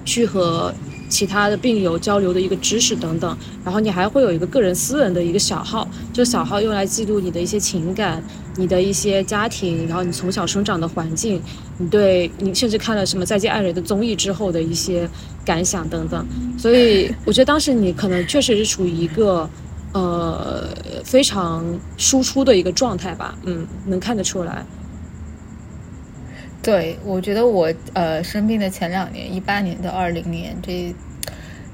[0.05, 0.73] 去和
[1.09, 8.23] 其他的病友交流的一个知识等等，然后你还会有一个个人私人的一个小号，这个小号用来记录你的一些情感，
[8.58, 11.41] 你的一些家庭，然后你从小生长的环境，
[11.78, 15.08] 你对你甚至看了什么再见爱人的综艺之后的一些
[15.45, 16.26] 感想等等。
[16.58, 19.49] 所以我觉得当时你可能确实是处于一个
[19.93, 20.68] 呃
[21.05, 21.64] 非常
[21.97, 24.66] 输出的一个状态吧，嗯，能看得出来。
[26.64, 30.93] 对，我觉得我呃生病的前两年，一八年到二零年这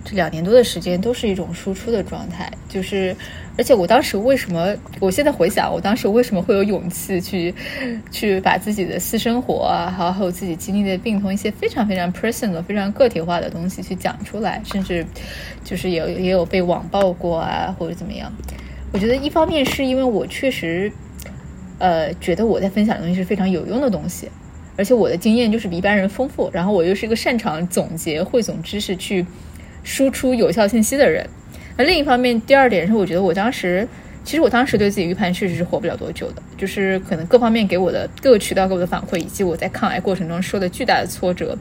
[0.05, 2.51] 这两年多的时间，都是一种输出的状态。
[2.69, 3.15] 就是，
[3.57, 4.75] 而且我当时为什么？
[4.99, 7.53] 我现在回想，我当时为什么会有勇气去
[8.09, 15.05] 去把自己的私生活啊，还有自己经历的病痛一些非常非常 personal、非常个体化的东西去讲出来，甚至
[15.63, 18.31] 就是也也有被网暴过啊，或者怎么样？
[18.91, 20.91] 我觉得一方面是因为我确实
[21.77, 24.29] 呃觉得我在分享的东西是非常有用的东西。
[24.75, 29.23] 而且我的经验就是比一般人丰富，然后我又是一个擅长总结、汇总知识去
[29.83, 31.29] 输出有效信息的人。
[31.77, 33.87] 那另一方面，第二点是，我觉得我当时，
[34.23, 41.57] 其实我当时对自己预判确实是活不了多久的，就是可能各方面给我的各个渠道给我的反馈，以及我在抗癌过程中受的巨大的挫折，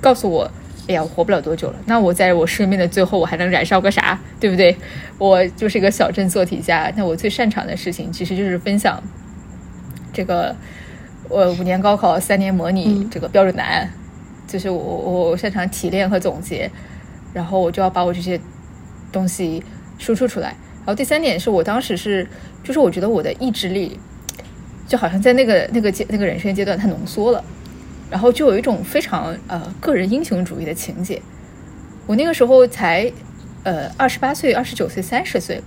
[0.00, 0.50] 告诉我，
[0.88, 1.76] 哎呀，我活不了多久了。
[1.86, 4.18] 那我在我生命的最后，我还能燃烧个啥？
[4.38, 4.76] 对不对？
[5.18, 9.02] 我就是一个小镇做题家，那我最擅长的事情其实就是分享
[10.12, 10.54] 这个。
[11.30, 13.88] 我五年高考，三年模拟，这个标准答案，
[14.46, 16.70] 就是我我擅长提炼和总结，
[17.32, 18.38] 然后我就要把我这些
[19.14, 19.64] 东西
[19.98, 20.48] 输出出来。
[20.48, 22.28] 然后第三点是我当时是，
[22.62, 23.98] 就是我觉得我的意志力
[24.86, 27.42] 就好像在那个那个阶那个人生阶段太浓缩了，
[28.10, 31.22] 然后就有一种非常呃个人英雄主义的情节。
[32.06, 33.10] 我那个时候才
[33.62, 35.62] 呃二十八岁、二十九岁、三十岁，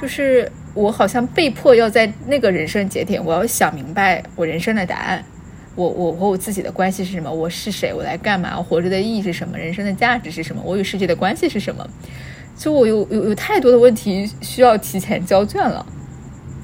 [0.00, 0.50] 就是。
[0.76, 5.24] 我好像被迫要在那个人生节点，我要想明白我人生的答案。
[5.74, 7.32] 我我和我自己的关系是什么？
[7.32, 7.94] 我是谁？
[7.94, 8.62] 我来干嘛？
[8.62, 9.56] 活着的意义是什么？
[9.56, 10.60] 人生的价值是什么？
[10.62, 11.88] 我与世界的关系是什么？
[12.56, 15.84] 就我有有有太多的问题需要提前交卷了。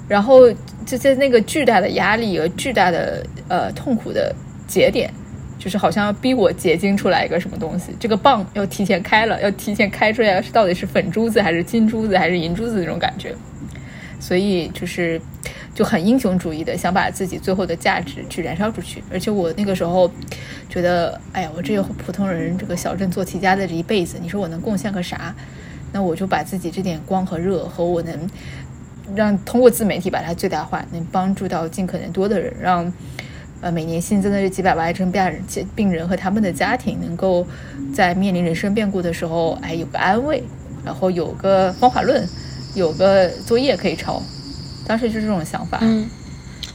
[0.08, 0.50] 然后
[0.84, 4.34] 就在那个巨大的压力和巨大的呃痛苦的
[4.66, 5.10] 节点，
[5.58, 7.94] 就是好像要逼我结晶出来一个什么东西。
[7.98, 13.34] 这个棒要提前开了，要提前开出来是到底是粉珠子还是金珠子还是银珠子那种感觉。
[14.20, 15.20] 所以就是
[15.74, 20.10] 就很英雄主义的想把自己最后的价值去燃烧出去，而且我那个时候
[20.68, 25.34] 觉得，哎呀，我这个普通人，这个小镇做题家的这一辈子，你说我能贡献个啥？
[25.92, 28.28] 那我就把自己这点光和热和我能
[29.14, 32.92] 让通过自媒体把它最大化，能帮助到尽可能多的人，让
[33.60, 35.42] 呃每年新增的这几百万癌症病人
[35.76, 37.46] 病人和他们的家庭能够
[37.94, 40.42] 在面临人生变故的时候，哎有个安慰，
[40.84, 42.26] 然后有个方法论。
[42.74, 44.22] 有个作业可以抄，
[44.86, 45.78] 当时就是这种想法。
[45.82, 46.08] 嗯，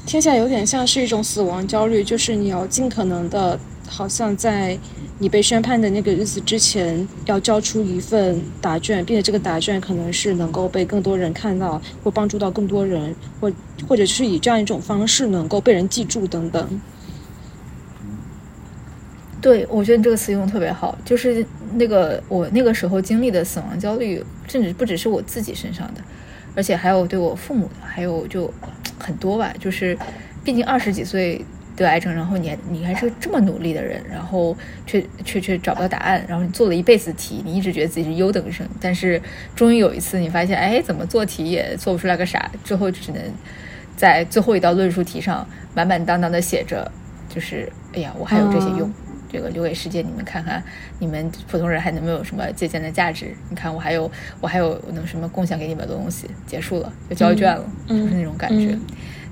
[0.06, 3.60] 听起来有点像是一种死亡焦虑，就是你要尽可能的，
[3.90, 4.78] 好像在
[5.20, 13.52] 你被宣判的那个日子之前，要交出一份答卷，并且这个答卷可能是能够被更多人看到，或帮助到更多人，或
[13.88, 16.82] 或者是以这样一种方式能够被人记住等等。
[19.42, 26.02] 对，我觉得你这个词用的特别好，就是那个我那个时候经历的死亡焦虑，甚至不只是我自己身上的，
[26.56, 28.52] 而且还有对我父母，还有就
[29.00, 29.54] 很多吧。
[29.60, 29.98] 就是，
[30.44, 31.44] 毕竟二十几岁
[31.78, 39.22] 得癌症，然后你你还是这么努力的人，然后却却却找不到答案，然后你做了一辈子题，你一直觉得自己是优等生，但是
[39.56, 43.22] 终于有一次你发现，哎，怎么做题也做不出来个啥，最后只能
[43.96, 46.92] 在最后一道论述题上满满当当的写着，
[47.30, 48.92] 就是哎呀，我还有这些用。
[49.30, 50.64] 这个留给世界，你们看看，
[51.00, 53.36] 你们普通人还能没有什么借鉴的价值？
[53.50, 54.10] 你看我还有，
[54.40, 56.30] 我还有能什么贡献给你们的东西？
[56.46, 58.80] 结束了，就交卷了，就是那种感觉。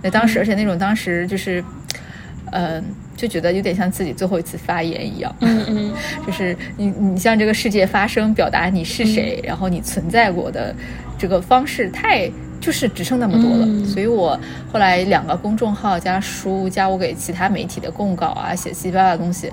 [0.02, 1.64] 那当时，而且那种当时就是，
[2.58, 2.82] 嗯，
[3.18, 5.36] 就觉得有点像自己最后一次发言一样。
[5.41, 5.93] 嗯嗯，
[6.26, 10.74] 就是你你向这个世界发声，表达你是谁，然后你存在过的
[11.18, 12.32] 这个方式，太
[12.62, 13.86] 就是只剩那么多了。
[13.86, 14.39] 所以我
[14.72, 19.51] 后来两个公众号加书加我给其他媒体的供稿啊，写七八的东西。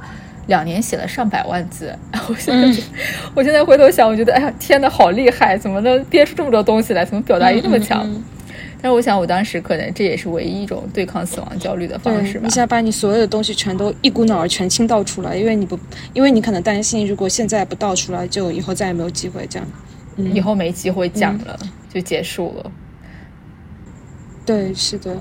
[0.49, 1.97] 两年写了上百万字，
[2.29, 2.83] 我现在，
[3.33, 7.05] 我现在回头想，我觉得，哎呀，天呐，好厉害，怎么能憋出这么多东西来？
[7.05, 8.05] 怎么表达力那么强？
[8.83, 12.41] 但是我想，我当时可能这也是唯一一种对抗死亡焦虑的方式吧。
[12.45, 15.79] 你想把你所有的东西全都一股脑儿全倾倒出来，因为你不，
[16.13, 19.69] 因为你可能担心，如果现在不倒出来，就以后再也没有机会这样。
[20.35, 21.59] 以后没机会讲了，
[21.93, 22.71] 就结束了。
[24.45, 25.17] 对，是的。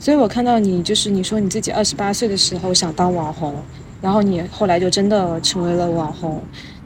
[0.00, 3.54] 所以我看到你，就是你说你自己二十八岁的时候想当网红。
[4.02, 6.42] 然后你后来就真的成为了网红，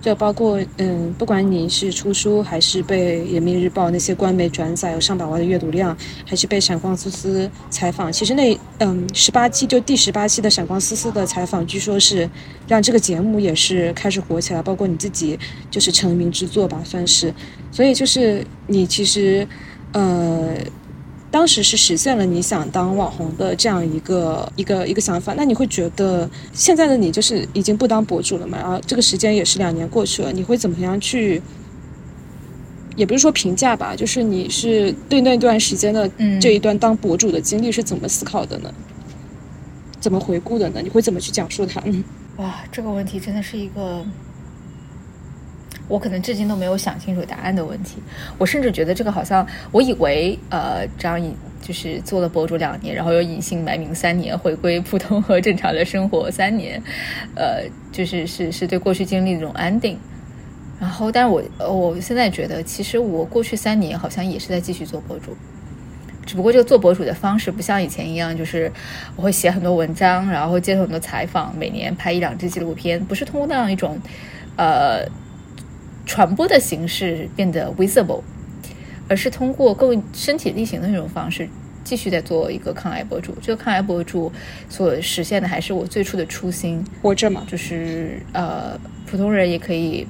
[0.06, 12.30] 就包括嗯，不管你是出书，还是被人民日报那些官媒转载有上百万的阅读量，还是被闪光思思采访，其实那嗯十八期就第十八期的闪光思思的采访，据说是
[12.68, 15.36] 让这个节目也是开始火起来，包括你自己
[15.72, 17.34] 就是成名之作吧，算是。
[17.72, 19.44] 所以就是你其实
[19.92, 20.54] 呃。
[21.30, 28.56] 当时是实现了你想当网红的这样一个一个一个想法，那你会觉得现在的你就是已经不当博主了嘛？
[28.58, 31.42] 然后这个时间也是两年过去了，你会怎么样去？
[32.96, 36.10] 也不是说评价吧，就是你是对那段时间的
[36.40, 38.72] 这一段当博主的经历是怎么思考的呢？
[40.00, 40.80] 怎么回顾的呢？
[40.82, 41.82] 你会怎么去讲述它？
[42.36, 44.02] 哇，这个问题真的是一个。
[45.88, 48.02] 我可能至今都没有想清楚答案的问题。
[48.38, 56.82] 我甚至觉得这个好像，我以为呃，这样隐就是做了博主两年，然后又隐姓埋名三年，回归普通和正常的生活三年，
[57.34, 57.62] 呃，
[57.92, 59.98] 就是是是对过去经历的一种安定。
[60.80, 65.36] 然后，但是我我现在觉得，其实我过去三年好像也是在继续做博主，
[66.26, 68.70] 只不过这个做博主的方式不像以前一样，就是
[69.16, 73.98] 我会写很多文章，然后接受很多采访，每年拍一两支纪录片，不是通过那样一种
[74.56, 75.06] 呃。
[76.06, 78.22] 传播的形式变得 visible，
[79.08, 81.48] 而是通过更身体力行的那种方式，
[81.82, 83.36] 继续在做一个抗癌博主。
[83.42, 84.30] 这个抗癌博主
[84.68, 90.06] 所实现的还是我最初的初心，活着嘛，就是呃，普通人也可以，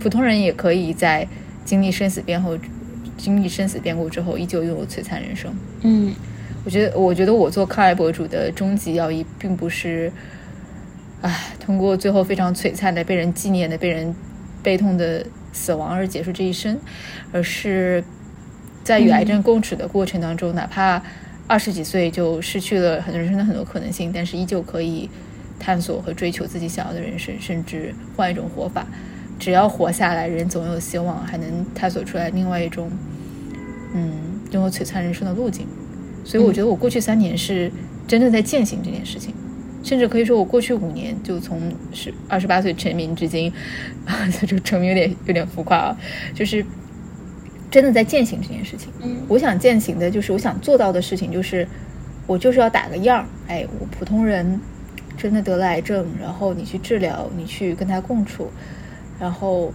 [0.00, 1.28] 普通人也可以在
[1.66, 2.58] 经历生死变后，
[3.18, 5.54] 经历生死变故之后，依旧拥有璀璨人生。
[5.82, 6.14] 嗯，
[6.64, 10.10] 我觉得，我觉得我做抗癌博主的终极要义，并不是，
[11.20, 14.14] 唉，通过最后非常璀璨的被人纪念的被人。
[14.64, 16.76] 悲痛的死亡而结束这一生，
[17.30, 18.02] 而是
[18.82, 21.00] 在与癌症共处的过程当中，哪怕
[21.46, 25.08] 二十几岁就失去了很多人生的很多可能性，但是依旧可以
[25.60, 28.86] 探索和追求自己想要的人生，甚至换一种活法。
[29.38, 32.90] 只要活下来，人总有希望，还能探索出来另外一种，
[33.94, 34.12] 嗯，
[34.52, 35.66] 拥有璀璨人生的路径。
[36.24, 37.70] 所以，我觉得我过去三年是
[38.08, 39.34] 真正在践行这件事情。
[39.84, 41.60] 甚至可以说，我过去五年就从
[41.92, 43.52] 十二十八岁成名至今，
[44.06, 45.96] 啊，这成名有点有点浮夸啊，
[46.34, 46.64] 就是
[47.70, 48.90] 真的在践行这件事情。
[49.02, 51.68] 嗯，我想践行的就是我想做到的事情，就是
[52.26, 53.26] 我就是要打个样儿。
[53.46, 54.58] 哎，我普通人
[55.18, 58.50] 真的得了癌症，然后你去治疗，你去跟他共处，
[59.20, 59.70] 然后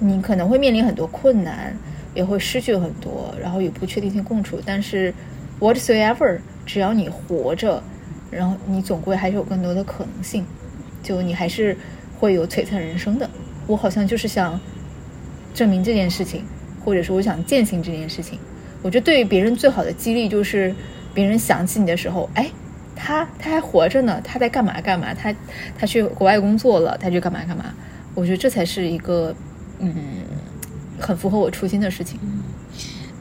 [0.00, 1.72] 你可能会面临很多困难，
[2.16, 4.58] 也会失去很多，然后与不确定性共处。
[4.66, 5.14] 但是
[5.60, 7.80] whatsoever，只要你活着。
[8.36, 10.44] 然后你总归还是有更多的可能性，
[11.02, 11.76] 就你还是
[12.18, 13.28] 会有璀璨人生的。
[13.66, 14.60] 我好像就是想
[15.54, 16.44] 证明这件事情，
[16.84, 18.38] 或者说我想践行这件事情。
[18.82, 20.74] 我觉得对于别人最好的激励就是
[21.14, 22.50] 别人想起你的时候，哎，
[22.94, 25.34] 他他还活着呢，他在干嘛干嘛，他
[25.78, 27.74] 他去国外工作了，他去干嘛干嘛。
[28.14, 29.34] 我觉得这才是一个
[29.78, 29.92] 嗯
[31.00, 32.20] 很符合我初心的事情。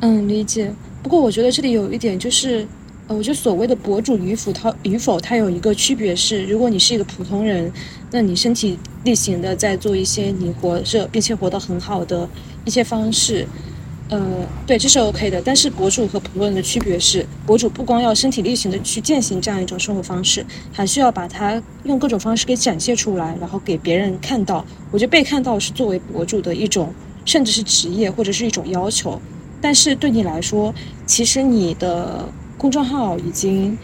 [0.02, 0.72] 嗯，理解。
[1.02, 2.68] 不过我觉得这里有一点就是。
[3.08, 7.72] 呃，我觉得所谓的博主与否，它与否，它有一个区别是，如果你是一个普通人，
[8.10, 12.28] 那你身体力行的在做一些你活着并且活得很好的
[12.66, 13.46] 一些方式，
[14.10, 14.20] 呃，
[14.66, 15.40] 对，这是 OK 的。
[15.40, 20.44] 但是博主和普通人的区别是，博主不光要身体力行的去践行这样一种生活方式，
[20.74, 24.66] 还需要把它用各种方式给展现出来，然后给别人看到。
[24.90, 26.92] 我觉得被看到是作为博主的一种，
[27.24, 29.22] 甚至是职业或者是一种要求。
[29.62, 30.74] 但是对你来说，
[31.06, 32.28] 其实你的。
[32.66, 33.78] 公众号已经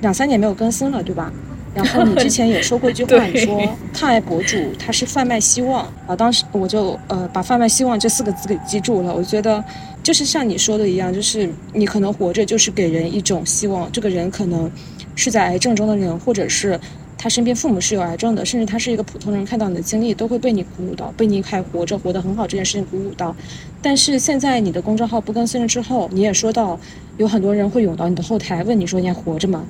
[0.00, 1.32] 两三年没有更新了，对吧？
[1.74, 6.14] 然后你之前也说过一句话， 你说抗癌博主他是贩卖希望啊。
[6.14, 9.12] 当时我就呃把“贩卖希望”这四个字给记住了。
[9.12, 9.62] 我觉得
[10.04, 13.90] 就是像你说的一样，就是你可能活着就是给人一种希望。
[13.90, 14.70] 这个人可能
[15.16, 16.78] 是在癌症中的人，或者是
[17.22, 23.34] 他身边父母是有癌症的，甚至他是一个普通人，看到你的经历都会被你鼓舞到，被你还活着活得很好这件事情鼓舞到。
[23.80, 26.78] 但是现在你的公众号不更新了之后，你也说到。
[27.18, 29.62] 有很多人会涌到你的后台问你说你还活着吗？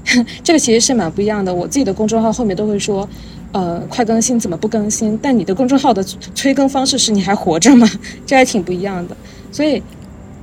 [0.44, 1.52] 这个其实是蛮不一样的。
[1.52, 3.08] 我自己的公众号后面都会说，
[3.52, 5.18] 呃，快更新，怎么不更新？
[5.20, 6.02] 但你的公众号的
[6.34, 7.88] 催更方式是你还活着吗？
[8.26, 9.16] 这还挺不一样的。
[9.50, 9.82] 所以，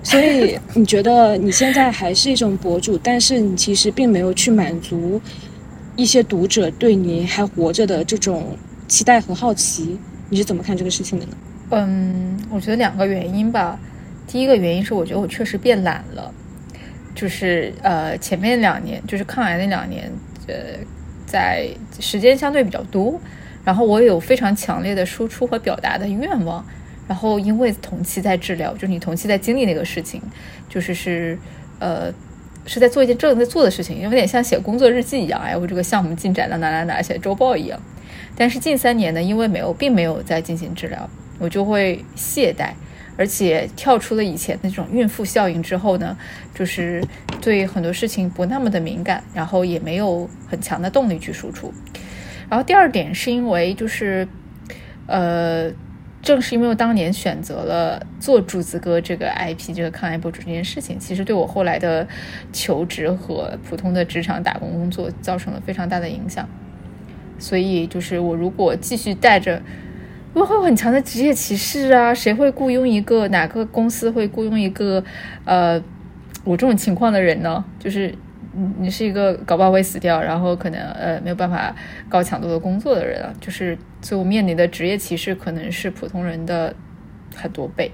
[0.01, 5.22] 所以你觉得你现在还是一种博主，但是你其实并没有去满足
[5.98, 10.00] 一些读者对你还活着的这种期待和好奇。
[10.30, 11.32] 你是怎么看这个事情的呢？
[11.72, 13.78] 嗯，我觉得两个原因吧。
[14.26, 16.34] 第一个原因是我觉得我确实变懒了。
[17.16, 20.12] 就是呃，前面两年就是抗癌那两年，
[20.48, 20.56] 呃，
[21.26, 21.68] 在
[22.00, 23.20] 时间相对比较多，
[23.66, 26.64] 然后我有非常强烈的输出和表达的愿望，
[27.08, 30.22] 然后因为同期在治疗，就是你同期在经历那个事情，
[30.70, 31.39] 就是是
[31.80, 32.14] 呃
[32.68, 37.82] 是在做一件正在做的事情，有点像写工作日记一样，哎，我这个项目进展到哪哪哪，写周报一样。
[38.36, 41.09] 但是近三年呢，因为没有并没有在进行治疗，
[41.39, 42.72] 我就会懈怠，
[43.18, 46.15] 而且跳出了以前那种孕妇效应之后呢，
[46.53, 47.01] 就是
[47.41, 51.74] 对很多事情不那么的敏感，然后也没有很强的动力去输出。
[52.49, 54.28] 然后第二点是因为就是，
[55.07, 55.72] 呃。
[56.22, 62.05] 正是因为我当年选择了做柱子哥这个 IP 这个抗癌博主这件事情，其实对我后来的
[62.51, 66.47] 求职和普通的职场打工工作造成了非常大的影响。
[67.39, 69.61] 所以，就是我如果继续带着，
[70.34, 72.13] 我会有很强的职业歧视啊！
[72.13, 75.03] 谁会雇佣一个哪个公司会雇佣一个
[75.45, 75.82] 呃
[76.43, 77.63] 我这种情况的人呢？
[77.80, 78.13] 就是。
[78.59, 81.76] 你你是一个搞不好会死掉，然后可能呃没有办法
[82.09, 83.78] 高强度的工作的人啊，就是
[84.08, 86.74] 所以我面临的职业歧视可能是普通人的
[87.36, 87.91] 很多倍，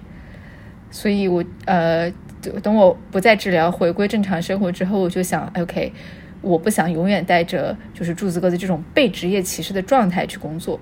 [0.91, 2.13] 所以我呃
[2.61, 5.91] 等我不再治疗，回归正常生活之后，我就想，OK，
[6.41, 10.79] 我不想永远带着就是柱子哥的这种被职业歧视的状态去工作，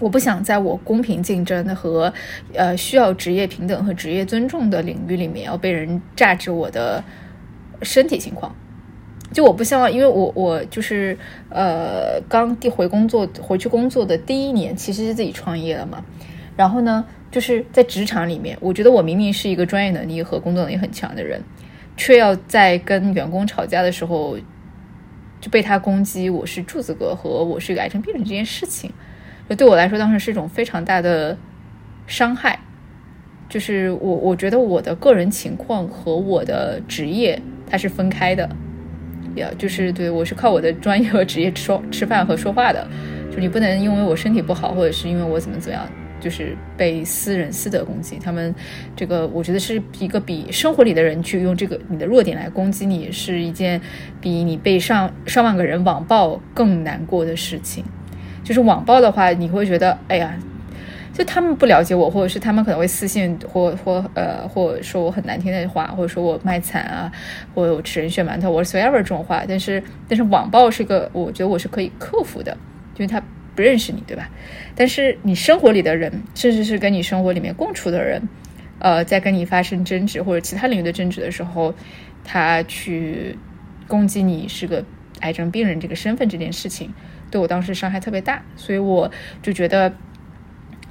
[0.00, 2.12] 我不想在我公平竞争和
[2.54, 7.04] 呃需要职业平等和职业尊重的领域里面要被人榨制我的
[7.82, 8.52] 身体情况。
[9.34, 11.18] 就我不希望，因为我我就是
[11.50, 16.04] 呃刚第回工作回去工作的第一年，其实是自己创业了嘛。
[16.56, 21.42] 然后呢，就是在职场里面，我觉得我明明是一个专业能力和工作能力很强的人，
[21.96, 24.38] 却要在跟员工吵架的时候
[25.40, 28.92] 就被他攻击我是柱子哥和我是一个癌症病人这件事情，
[29.48, 31.36] 就对我来说当时是一种非常大的
[32.06, 32.60] 伤害。
[33.48, 38.48] 就是我我觉得我的个人情况和我的职业它是分开的。
[39.36, 42.86] 呀，就是对我是靠我的专业和职业说吃饭和说话的，
[43.30, 45.86] 就你不能因为我身体不好，或者是因为我怎么怎么样，
[46.20, 48.18] 就是被私人私德攻击。
[48.22, 48.54] 他们
[48.94, 53.80] 这个我觉得是一个比生活里的人去用这个你的弱点来攻击你，是一件
[54.20, 57.84] 比你被上上万个人网暴更难过的事情。
[58.42, 60.34] 就是网暴的话，你会觉得哎呀。
[61.14, 67.10] 就他们不了解我，或者是他们可能会私信或或呃，或说我很难听的话，或者说我卖惨啊，
[67.54, 69.44] 或者我吃人血馒头，whatever 这种话。
[69.46, 72.50] 但是但是网暴是个，我觉得我是可以克服的，
[72.96, 73.22] 因为他
[73.54, 74.28] 不认识你，对吧？
[74.74, 78.20] 但是你生活里的人，甚至是跟你生活里面共处的人，
[78.80, 81.72] 呃，在跟你发生争执或者其他领域的争执的时候，
[82.24, 83.38] 他去
[83.86, 84.84] 攻击你是个
[85.20, 86.92] 癌症病人这个身份这件事情，
[87.30, 89.08] 对我当时伤害特别大，所以我
[89.40, 89.92] 就觉得。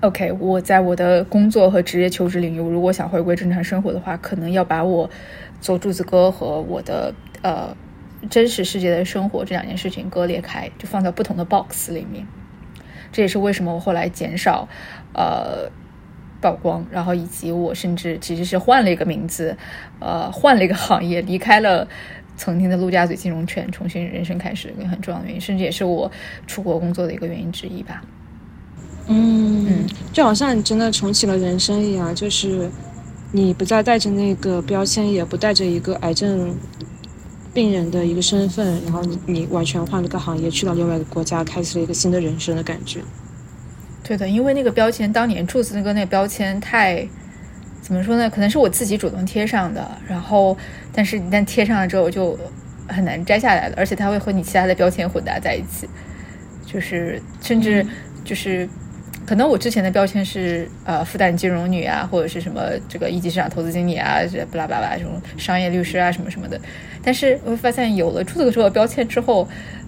[0.03, 5.09] OK，我在我的工作和职业求职领域，如果想回归正常生活的话，可能要把我
[5.61, 7.73] 做柱子哥和我的呃
[8.29, 12.27] 真实世界的生活这两件事情割裂开，就放在不同的 box 里面。
[13.13, 14.67] 这也是为什么我后来减少
[15.13, 15.71] 呃
[16.41, 19.55] 曝光，然后以及我甚至其实是换了一个名字，
[20.01, 21.87] 呃换了一个行业，离开了
[22.35, 26.11] 曾经的陆家嘴金融圈，重新人生开始，一个很重要的原因，甚至也是我
[26.45, 28.03] 出国工作的一个原因之一吧。
[29.07, 32.69] 嗯，就好像你真的重启了人生一样，就是
[33.33, 36.55] 你不再带着那个标签，也不带着一个癌症
[37.53, 43.01] 病人的一个身份，然后你你完全换了个行业，去到另外一个国家，开始了一个新的人生的感觉。
[44.03, 47.05] 对的，因为那个标签当年柱子那个那个标签太
[47.81, 48.29] 怎么说呢？
[48.29, 50.57] 可能是我自己主动贴上的，然后
[50.93, 52.39] 但是一旦贴上了之后就
[52.87, 55.89] 很难摘下来了，而且它会和你其他的标签混搭在一起，
[56.65, 57.85] 就是甚至
[58.23, 58.69] 就是。
[59.25, 66.59] 可能我之前的标签是呃复旦金融女啊，或者是什么这个一级市场投资经理啊，这巴拉巴拉这种商业律师啊什么什么的。
[67.01, 69.47] 但是我会发现有了这个这个标签之后，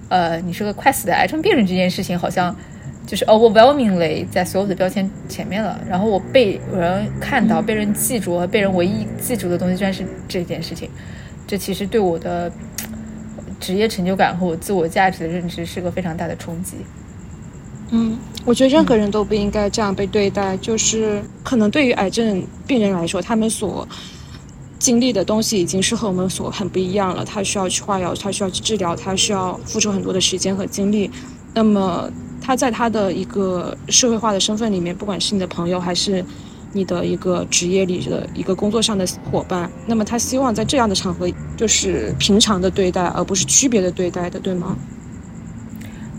[0.10, 2.56] 呃，你是个快死的癌症病人这件事情，好像
[3.06, 5.80] 就是 overwhelmingly 在所有的标签前面了。
[5.90, 10.90] 然后我被人看到、被人记住、被人唯一记住的东西，居然是这件事情。
[11.46, 12.52] 这其实对我的
[13.60, 16.78] 职业成就感和我自我价值的认知是个非常大的冲击。
[17.96, 20.58] 嗯，我觉得任何人都不应该这样被对待。
[20.58, 23.88] 就是可能对于癌症病人来说，他们所
[24.78, 27.24] 经历的东西已经是和我们所很不一样了。
[27.24, 31.10] 他需要去化疗，他需要去治疗，他需要付出很多的时间和精力。
[31.54, 36.24] 那么他在他的一个社会化的身份里面，不管是你的朋友，还是
[36.74, 44.76] 你的一个职业里的一个工作上的伙伴，那么他希望在这样的场合就是平常的对待，而不是区别的对待的，对吗？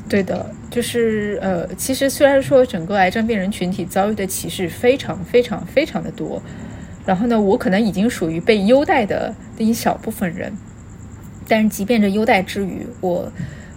[0.08, 0.50] 对的。
[0.68, 6.42] 就是呃，其实虽然说整个癌症病人群体遭遇的歧视非常非常非常的多，
[7.06, 10.52] 然后呢，我可能已经属于被优待的那一小部分人，
[11.48, 13.32] 但是即便这优待之余，我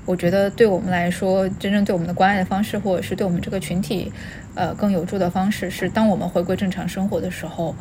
[0.06, 4.12] 我觉得对我们来说，真正对我们的关爱的方式，或者是对我们这个群体
[4.56, 7.74] 呃更有助的方式，是当我们回归正常生活的时候，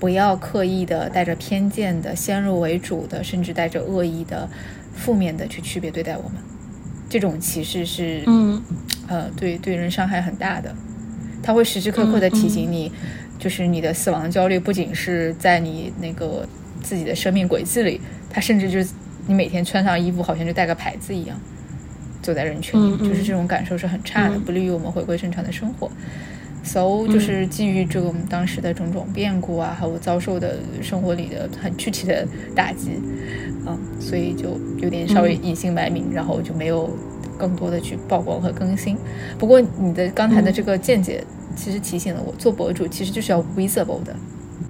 [0.00, 4.48] 不要刻意的带着偏见的、先入为主的，甚至带着恶意的、
[4.94, 6.32] 负面的去区别对待我们。
[7.14, 8.60] 这种歧视是，嗯，
[9.06, 10.74] 呃，对对人伤害很大的。
[11.44, 12.90] 他会时时刻刻的提醒你，
[13.38, 16.44] 就是你的死亡焦虑不仅是在你那个
[16.82, 18.90] 自己的生命轨迹里，他甚至就是
[19.28, 21.38] 你每天穿上衣服好像就带个牌子一样，
[22.20, 25.88] 走在人群里，就是这种感受是很差的，不利于我们回归正常的生活。
[26.64, 32.98] So 就是基于这种当时的种种变故啊，还有遭受的生活里的很具体的打击，
[33.66, 36.90] 嗯，所以就有点稍微隐姓埋名，然后就没有
[37.38, 38.96] 更多的去曝光和更新。
[39.38, 41.22] 不过你的刚才的这个见解，
[41.54, 44.16] 其实提醒了我，做博主其实就是要 visible 的，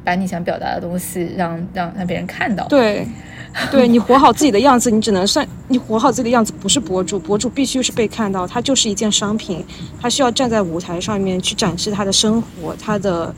[0.03, 2.67] 把你想表达的东西让让让别人看到。
[2.67, 3.07] 对。
[3.71, 7.19] 对你活好自己的样子，你只能算你活好自己的样子，不是博主。
[7.19, 9.65] 博主必须是被看到，他就是一件商品，
[10.01, 13.33] 他需要站在舞台上面去展示他的生活、他的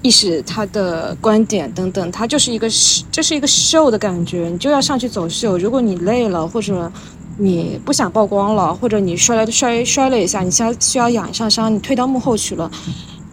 [0.00, 2.10] 意识、他的观点等等。
[2.10, 2.66] 他就是一个，
[3.12, 5.58] 这是一个 show 的感觉，你就要上去走秀。
[5.58, 6.90] 如果你累了，或者
[7.36, 12.70] 你不想曝光了，或者你摔了摔摔了一下，你需要需要养一下伤，你退到幕后去了，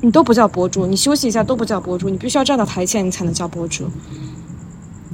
[0.02, 0.86] 你都不叫博主。
[0.86, 3.89] 你休息一下都不叫博主，你必须要站到台前，你才能叫博主。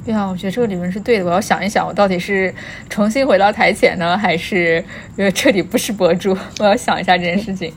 [0.04, 1.24] 对啊，我觉得这个理论是对的。
[1.24, 2.52] 我要想一想，我到底是
[2.90, 4.84] 重新回到台前呢，还是
[5.16, 6.36] 呃彻底不是博主？
[6.58, 7.72] 我要想一下这件事情。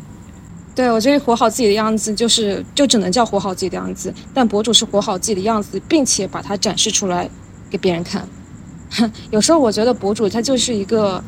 [0.73, 4.13] 对，我觉得活好自己的样子，就是就只能叫活好自己的样子。
[4.33, 7.29] 但博主是活好自己的样子，并且把它展示出来
[7.69, 8.27] 给别人看。
[9.29, 11.23] 有时候我觉得博主他就是一个，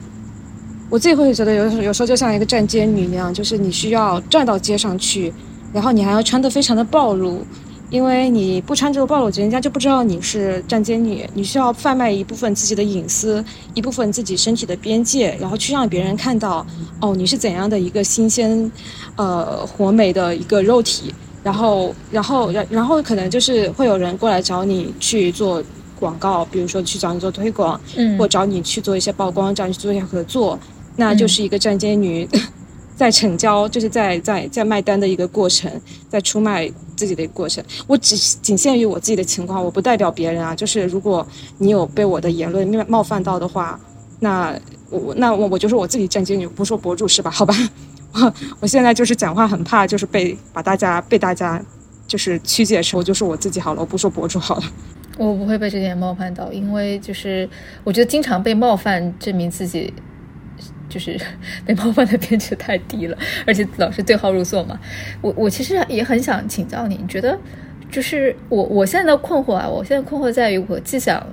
[0.89, 5.31] 我自己会觉得有时候有时候就像一个站街女那样，就是你需要站到街上去，
[5.71, 7.45] 然后你还要穿得非常的暴露。
[7.89, 11.27] 因为你不穿这个暴露，人家就不知道你是站街女。
[11.33, 16.65] 你需要贩卖一部分自己的隐私，一部分自己身体的边界，然后去让别人看到，
[16.99, 18.69] 哦，你是怎样的一个新鲜，
[19.15, 21.13] 呃，活美的一个肉体。
[21.43, 25.63] 然后，然后，然然后可能就是会有人过来找你去做
[25.97, 30.59] 广告，比如说去找你做推广，嗯，或找你去做一些曝光，找你去做一些合作，
[30.97, 32.27] 那就是一个站街女。
[32.97, 35.71] 在成交，就是在在在卖单的一个过程，
[36.09, 37.63] 在出卖自己的一个过程。
[37.85, 40.55] 我只仅限于我自己的情况，我不代表别人啊。
[40.55, 41.25] 就是如果
[41.59, 43.79] 你有被我的言论冒犯到的话，
[44.19, 44.51] 那
[44.89, 47.29] 我那我我就是我自己站街女，不说博主是吧？
[47.29, 47.53] 好吧，
[48.13, 51.63] 我我现在就是讲话很怕，就是被把大家被大家
[52.07, 54.63] 就是曲解成我就是我自己好了，我不说博主好了。
[55.19, 57.47] 我不会被这点冒犯到，因为就是
[57.83, 59.93] 我觉得经常被冒犯，证明自己。
[60.89, 61.19] 就是
[61.65, 64.79] 被冒犯的边界太低了，而且老是对号入座嘛。
[65.21, 67.37] 我我其实也很想请教你，你觉得
[67.91, 71.25] 就是我我现在的困惑啊，我现在困惑在于我既想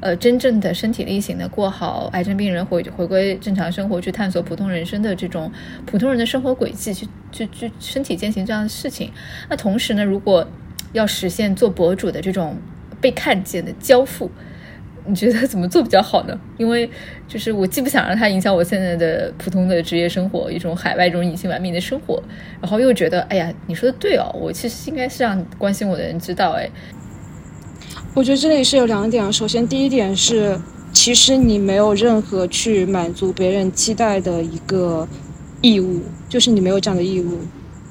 [0.00, 5.50] 呃真正的身体力行的过好癌症病人回回归正常生活，去探索普通人生的这种
[5.86, 9.12] 普通人的生活轨迹，去去去身体践行这样的事情。
[9.48, 10.46] 那同时呢，如果
[10.92, 12.56] 要实现做博主的这种
[13.00, 14.30] 被看见的交付。
[15.08, 16.38] 你觉得怎么做比较好呢？
[16.58, 16.88] 因为
[17.26, 22.22] 就是我既不想让它影响我现在的普通的职业生活，一种海外这种隐姓埋名的生活，
[22.60, 26.52] 然后又觉得，哎呀，你说的对哦，我其实应该是让关心我的人知道。
[26.52, 26.68] 哎，
[28.14, 29.32] 我觉得这里是有两点。
[29.32, 30.60] 首先，第一点是，
[30.92, 35.08] 其实你没有任何去满足别人期待的一个
[35.62, 37.38] 义务，就是你没有这样的义务。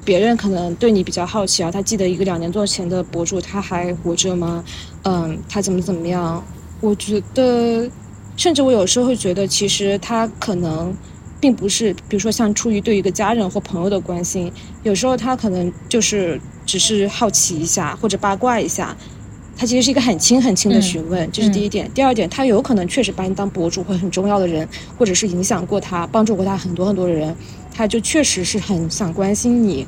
[0.04, 4.64] 别人可能对你比较好奇啊，他记得一个两年多前的博主，他还活着吗？
[5.04, 6.42] 嗯，他怎么怎么样？
[6.80, 7.90] 我觉得，
[8.36, 10.94] 甚至我有时候会觉得，其实他可能
[11.40, 14.52] 并不是，比如说像出于对一个家人或朋友的关心，
[14.84, 18.96] 有时候他可能就是只是好奇一下或者八卦一下，
[19.56, 21.90] 他其实是一个很轻很轻的询问，这是第一点。
[21.92, 27.34] 第二点，他有可能确实把你当博主或很重要的人，或者是影响过他、帮助过他很多很多的人，
[27.74, 29.84] 他就确实是很想关心你，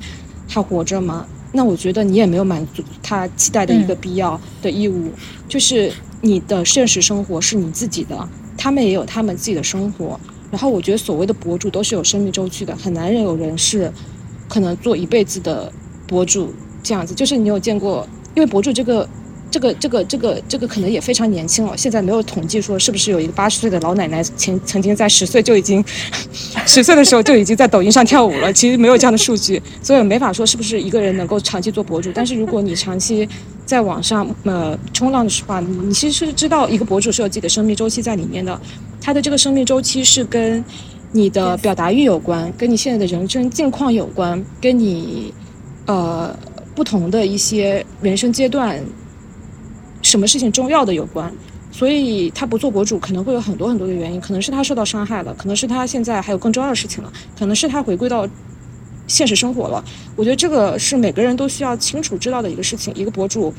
[0.48, 1.24] 他活着吗？
[1.52, 5.12] 那我觉得你也没有满足他期待的一个必要的义务，
[5.48, 5.92] 就是。
[6.20, 10.18] 你的现实生活是你自己的，他们也有他们自己的生活。
[10.50, 13.92] 然后我觉得所谓的博主都是有生命周期的，很难有人是
[14.48, 15.72] 可能做一辈子的
[16.06, 16.52] 博主
[16.82, 17.14] 这样子。
[17.14, 19.08] 就是你有见过，因为博主这个。
[19.50, 25.84] 这个这个这个这个可能也非常年轻了，现在没有统计说是不是有一个八十岁的老奶奶前曾经在十岁就已经，
[26.66, 28.52] 十岁的时候就已经在抖音上跳舞了。
[28.52, 32.10] 其实没有这样的数据，所以没法说是不是一个人能够长期做博主。
[32.14, 33.28] 但是如果你长期
[33.66, 38.60] 在网上呃冲浪的话，你你其实是知道一个博主是有自己的生命周期在里面的，
[39.00, 40.64] 他的这个生命周期是跟
[41.10, 45.34] 你的表达欲有关，跟你现在的人生境况有关，跟你
[45.86, 46.34] 呃
[46.74, 48.80] 不同的一些人生阶段。
[50.02, 51.32] 什么事情重要的有关，
[51.70, 58.28] 所以他不做博主可能会有很多很多的原因，可能是他受到伤害了，可能是他现在还有更重要的事情了，可能是他回归到
[59.06, 59.84] 现实生活了。
[60.16, 62.94] 我觉得这个是每个人都需要清楚知道的一个事情。
[62.94, 63.52] 一个博主，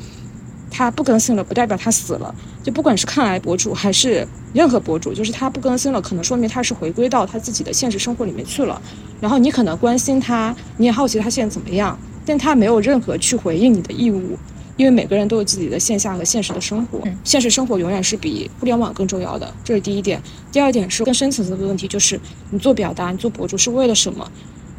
[0.70, 2.34] 他不更新了，不代表他死了。
[2.64, 8.82] 就不管是抗癌博主还是任何博主，就是他不更新了，可能说明他是回归到他自己的现实生活里面去了。
[9.20, 14.38] 然后你可能关心他，你也好奇他现在怎么样，但他没有任何去回应你的义务，
[14.82, 19.54] 因为每个人都有自己的线下和现实的生活，现实生活永远是比互联网更重要的。
[19.64, 20.20] 这是第一点。
[20.52, 22.20] 第二点是更深层次的问题，就是
[22.50, 24.28] 你做表达，你做博主是为了什么？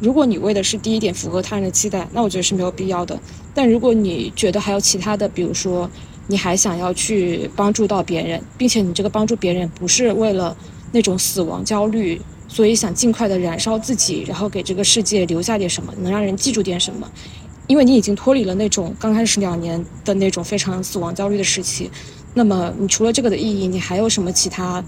[0.01, 3.17] 如果你为的是第一点符合他人的期待，那我觉得是没有必要的。
[3.53, 5.89] 但如果你觉得还有其他的，比如说
[6.27, 10.53] 你还想要去帮助到别人，并且你这个帮助别人不是为了
[10.91, 17.09] 那种死亡焦虑，所以想尽快的燃烧自己，然后给这个世界留下点什么，能让人记住点什么，
[17.67, 21.89] 因为你已经脱离了那种刚开始两年的那种非常死亡焦虑的时期，
[22.33, 24.83] 那么你除了这个的意义，你还有什么其他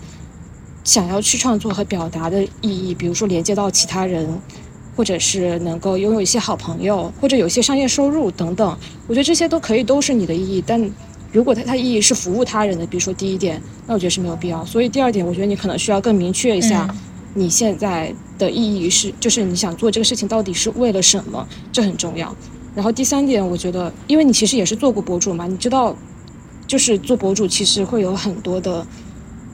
[0.84, 2.94] 想要去创作和表达的意义？
[2.94, 4.40] 比如说连接到其他人。
[4.98, 10.64] 或者是能够拥有一些好朋友，或者有一些商业收入等等，我觉得这些都可以，都是你的意义。
[10.66, 10.90] 但
[11.34, 14.64] 如果它它意义是服务他人的，比如说第一点，那我觉得是没有必要。
[14.64, 16.88] 所以第二点，我觉得你可能需要更明确一下，
[17.34, 22.34] 你现在的意义是，就是你想做这个事情到底是为了什么，这很重要。
[22.76, 25.96] 然后第三点，我觉得，因为你其实也是做过博主嘛，你知道，
[26.68, 28.86] 就是做博主其实会有很多的，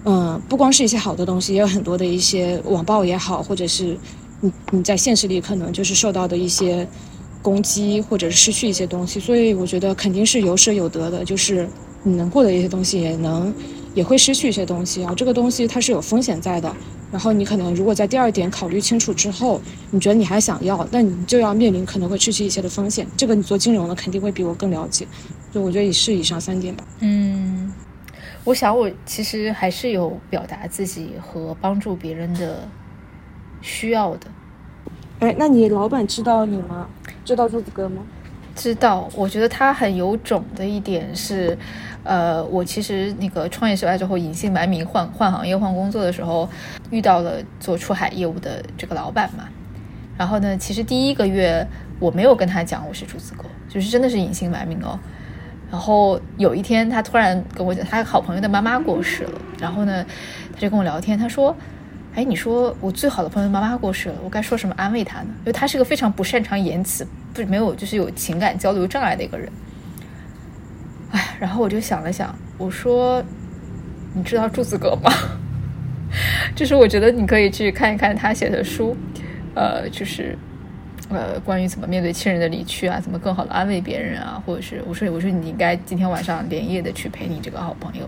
[0.03, 3.97] 嗯，不光是一些好的东西，也有很多的一些网暴也好，或者是。
[4.43, 6.87] 你你在现实里可能就是受到的一些
[7.43, 11.69] 攻击，或者是失去一些东西，所以我觉得肯定是有舍有得的，就是
[12.01, 13.53] 你能获得一些东西，也能
[13.93, 15.13] 也会失去一些东西啊。
[15.15, 16.75] 这个东西它是有风险在的。
[17.11, 23.05] 然后你可能如果在第二点考虑清楚之后，你觉得你还想要，那你就要面临可能会失去一些的风险。
[23.17, 25.05] 这个你做金融的肯定会比我更了解。
[25.51, 26.83] 就我觉得也是以上三点吧。
[27.01, 27.71] 嗯，
[28.43, 32.67] 我想我其实还是有表达自己和帮助别人的。
[33.63, 34.25] 需要的，
[35.19, 36.87] 哎，那你老板知道你吗？
[37.23, 38.01] 知道柱子哥吗？
[38.55, 39.07] 知道。
[39.13, 41.55] 我觉得他很有种的一点是，
[42.03, 46.49] 呃，我其实那个创业失败之后隐姓埋名换换行业换工作的时候，
[46.89, 49.45] 遇到了做出海业务的这个老板嘛。
[50.17, 51.65] 然后呢，其实第一个月
[51.99, 54.99] 我没有跟他讲我是朱子哥，就是真的是隐姓埋名哦。
[55.71, 59.41] 然后有一天他突然跟我讲，他好朋友的妈妈过世了。
[59.59, 60.05] 然后呢，
[60.53, 61.55] 他就跟我聊天，他说。
[62.13, 65.29] 哎，你说我最好的朋友妈妈过世了，我该说什么安慰他呢？
[65.29, 69.49] 因为他是个非常不擅长言辞，不没有就是有情感交流障碍的一个人。
[71.41, 73.23] 然后我就想了想，我说，
[74.13, 75.11] 你知道柱子哥吗？
[76.55, 78.95] 就是我觉得你可以去看一看他写的书，
[79.55, 80.37] 呃，就是
[81.09, 88.07] 呃关于怎么面对亲人的离去啊，怎么更好的安慰别人啊，或者是我说我说你应该今天晚上连夜的去陪你这个好朋友，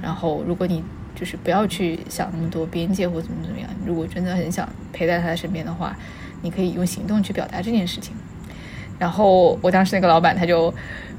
[0.00, 0.82] 然后如果你。
[1.16, 3.70] 就是不要去想那么多边界或怎么怎么样。
[3.86, 5.96] 如果真的很想陪在他身边的话，
[6.42, 8.16] 你可以用行动去表达这件事情。
[8.98, 10.74] 然后我当时那个老板他就，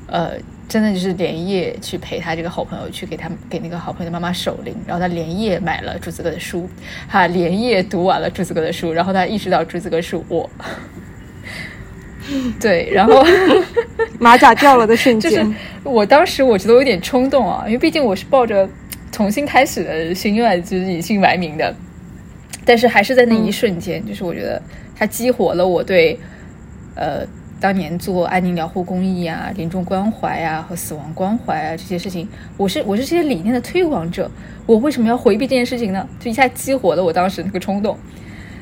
[0.07, 0.33] 呃，
[0.67, 4.75] 真的就是连夜去陪他这个好朋友去给他给那个好朋友的妈妈守灵。
[4.85, 6.69] 然后他连夜买了朱子哥的书，
[7.07, 8.91] 他连夜读完了朱子哥的书。
[8.91, 10.49] 然后他意识到朱子哥是我，
[12.59, 13.23] 对，然后
[14.19, 15.45] 马甲掉了的瞬间， 就是
[15.83, 18.67] 我当时我觉得有点冲动啊，因为毕竟我是抱着。
[19.11, 21.73] 重新开始的心愿就是隐姓埋名的，
[22.65, 24.61] 但是还是在那一瞬间，就是我觉得
[24.93, 26.19] 他激活了我对
[26.95, 27.25] 呃
[27.65, 34.29] 当年做安宁疗护公益啊、临终关怀啊和死亡关怀啊这些事情，我是我是这些理念的推广者，
[34.67, 36.07] 我为什么要回避这件事情呢？
[36.19, 37.97] 就一下激活了我当时那个冲动。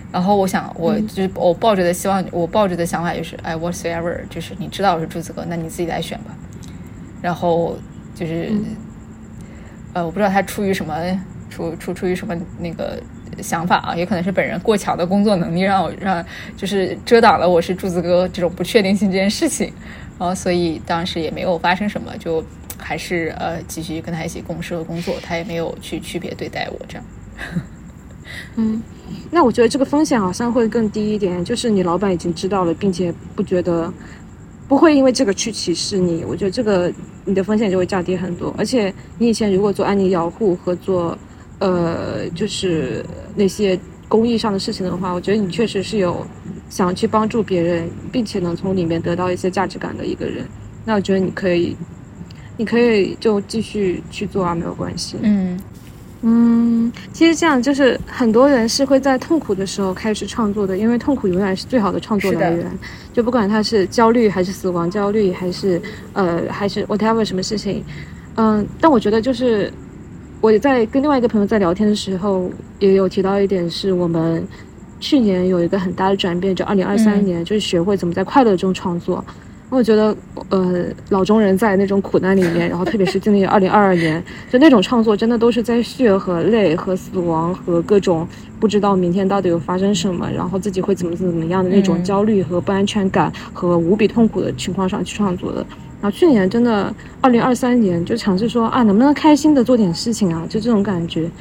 [0.09, 6.33] 然后我想，我就是我抱着的希望，我抱着的想法就是，哎，whatever，就是你知道我是朱子哥，那你自己来选吧。
[7.21, 7.77] 然后
[8.15, 8.53] 就是。
[9.93, 10.95] 呃，我不知道他出于什么
[11.51, 12.99] 出出出于什么那个
[13.41, 16.23] 想法啊，也可能是本人过强的工作能力让我让
[16.55, 19.71] 就是遮挡了我是柱子哥这种不确定性这件事情，
[20.19, 22.43] 然后所以当时也没有发生什么，就
[22.77, 27.05] 还是呃继续跟他一起共事和工作，他也没有去区别对待我这样。
[28.55, 28.84] 嗯，
[29.31, 33.91] 那我觉得这个风险好像会更低一点，就是你老板已经知道了，并且不觉得。
[34.65, 36.91] 不会因为这个去歧视你，我觉得这个
[37.25, 38.55] 你的风险就会降低很多。
[38.57, 41.15] 而且你以前如果做安妮养护和做，
[41.64, 43.05] 呃，就是
[43.36, 46.28] 那些公益上的事情的话，我觉得你确实是有
[46.70, 50.45] 想去帮助别人，并且能从里面得到一些价值感的一个人。
[50.84, 51.74] 那我觉得你可以，
[52.57, 55.16] 你可以就继续去做啊，没有关系。
[55.22, 55.57] 嗯。
[56.26, 62.66] 嗯，其实这样就是很多人是会在痛苦的时候开始创作的，因为痛苦永远是最好的创作来源。
[63.14, 65.82] 就不管他是焦虑还是死亡焦虑，还是
[66.14, 67.84] 呃还是 whatever 什么事情，
[68.36, 69.70] 嗯，但我觉得就是
[70.43, 74.45] 我在跟另外一个朋友在聊天的时候，也有提到一点，是我们
[74.99, 79.23] 去年有一个很大的转变，就二零二三年就是学会怎么在快乐中创作。
[79.69, 80.13] 我觉得，
[80.49, 84.21] 呃，老中人在那种苦难里面，然后特别是经历二零二二年，
[84.51, 88.27] 就那种创作，真的都是在血和泪和死亡和各种
[88.59, 95.65] 不知道明天到底有发生什么，然后自己会怎么怎么样的那种焦虑和不安全感和无比痛苦的情况上去创作的。
[96.03, 101.31] 然后去年真的二零二三年就尝试说啊，能不能开心的做点事情啊，就这种感觉。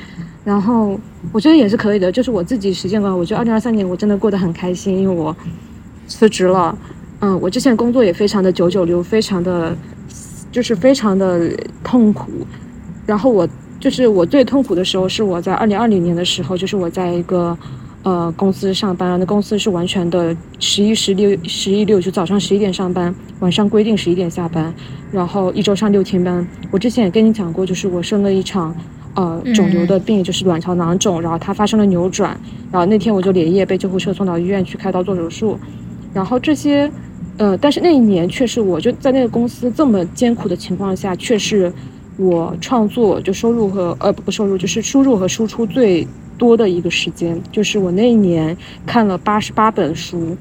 [0.44, 0.96] 然后
[1.32, 5.34] 我觉得也是可以的，就是我自己实践过，我觉得二零二三年我真的过得很开心，因为我
[6.06, 6.78] 辞职了。
[7.18, 9.76] 嗯，我之前工作也非常的九九六，非常的，
[10.52, 11.50] 就是非常的
[11.82, 12.30] 痛苦。
[13.04, 13.48] 然后我
[13.80, 17.58] 就是我最痛苦的时候是我在二零二零年的时候，就是我在一个
[18.02, 24.72] 呃公司上班，那公司是完全的十一十六十一六，就早上十一点上班，晚上规定十一点下班，
[25.10, 26.46] 然后一周上六天班。
[26.70, 28.74] 我之前也跟你讲过，就是我生了一场
[29.14, 32.38] 呃肿瘤的病，就是卵巢囊肿，然后它发生了扭转，
[32.70, 35.58] 然后那天我就连夜被救护车送到医院去开刀做手术，
[36.12, 36.90] 然后这些。
[37.38, 41.72] 呃，但是那一年确实，我就在那个公司这么艰苦的情况下，却是
[42.16, 46.06] 我创作就收入和呃不不收入就是输入和输出最
[46.38, 47.40] 多的一个时间。
[47.50, 48.56] 就是我那一年
[48.86, 50.36] 看了八十八本书，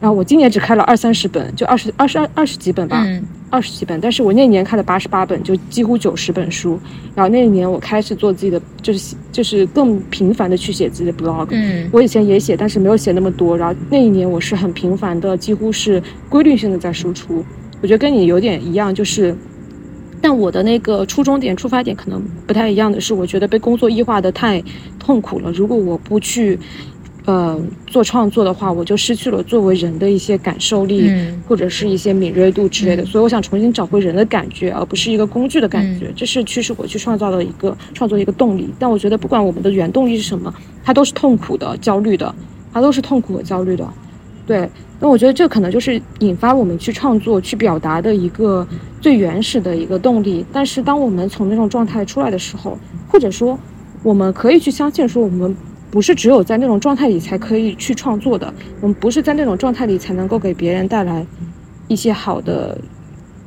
[0.00, 3.06] 然后我今年只开了二三十本，就二十二十二二十几本吧。
[3.52, 6.78] 二十几本，但是我那年看了八十八本，就几乎九十本书。
[7.16, 11.48] 然后那一年我开始做自己的，就是就是更频繁的去写自己的 blog。
[11.50, 13.58] 嗯，我以前也写，但是没有写那么多。
[13.58, 17.44] 然后那一年我是很频繁的，几乎是规律性的在输出。
[17.82, 19.36] 我觉得跟你有点一样，就是，
[20.20, 24.62] 但我的那个初衷点、出发点可能不太一样的是，我觉得被工作异化的太
[24.98, 25.50] 痛苦了。
[25.52, 26.58] 如果我不去。
[27.26, 27.56] 呃，
[27.86, 31.08] 做创作的话，我就失去了作为人的一些感受力，
[31.46, 33.04] 或者是一些敏锐度之类的。
[33.04, 36.10] 所以我想重新找回人的感觉，而不是一个工具的感觉。
[36.16, 38.70] 这是驱使我去创造的一个创作一个动力。
[38.78, 40.52] 但我觉得，不管我们的原动力是什么，
[40.82, 42.34] 它都是痛苦的、焦虑的，
[42.72, 43.86] 它都是痛苦和焦虑的。
[44.50, 48.66] 对，那我觉得这可能就是引发我们去创作、去表达的一个
[49.00, 50.44] 最原始的一个动力。
[50.52, 52.76] 但是，当我们从那种状态出来的时候，
[53.06, 53.56] 或者说，
[54.02, 55.56] 我们可以去相信说我们。
[55.92, 61.26] 不是只有在那种状态里才可以去创作的，我们不是在那种状态里才能够给别人带来
[61.88, 62.78] 一些好的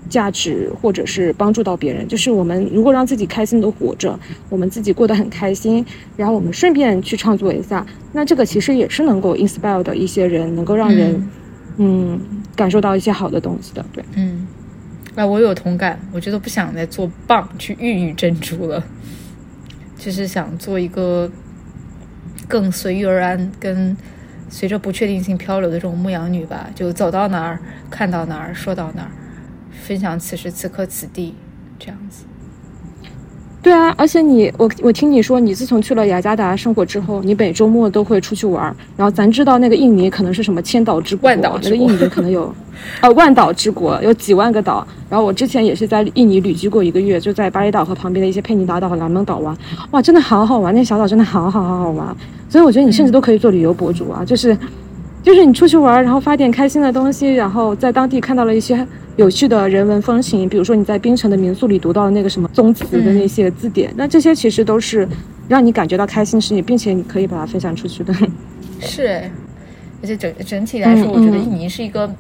[0.10, 2.08] 价值，或者是帮助到别人。
[2.08, 5.86] 就是我们如果让自己开心的活着，我们自己过得很开心，
[6.18, 11.30] 然后我们顺便去创作一下，那这个其实也是能够 inspire 的一些人，能够让人
[11.78, 12.20] 嗯
[12.56, 13.86] 感受到一些好的东西的。
[13.91, 14.47] 对，嗯，
[15.16, 18.84] 那，我有同感，我觉得不想再做棒去孕育珍珠了，
[19.97, 21.30] 就是想做一个。
[22.45, 23.95] 更随遇而安，跟
[24.49, 27.58] 随着不确定性漂流的这种牧羊女吧，就走到哪儿
[27.89, 29.12] 看到哪儿说到哪儿，
[29.84, 31.36] 分享此时此刻此地
[31.78, 32.24] 这样子。
[33.62, 38.64] 对啊，而且你我我听你说，你自从去了雅加达生活之后，你每周末都会出去玩。
[38.98, 42.54] 然后咱知道那个印尼可能是什么千岛之国，万岛那个印尼可能有，
[43.00, 44.86] 呃，万岛之国有几万个岛。
[45.10, 49.58] 然后我之前也是在印尼旅居过一个月，就在巴厘岛和旁边的一些佩尼达岛和蓝蒙岛玩。
[49.92, 52.14] 哇，真的好好玩，那小岛真的好好好好玩。
[52.50, 54.58] 所以我觉得你甚至都可以做旅游博主啊，就是。
[55.24, 65.07] 就是你出去玩，然后发点开心的东西，然后在当地看到了一些有趣的人文风情，比如说你在槟城的民宿里读到的那个什么宗祠的那些字典，那这些其实都是
[65.47, 68.13] 让你感觉到开心的事情，并且你可以把它分享出去的。
[68.82, 69.21] 是，
[70.01, 72.13] 而且整整体来说，我觉得印尼是一个。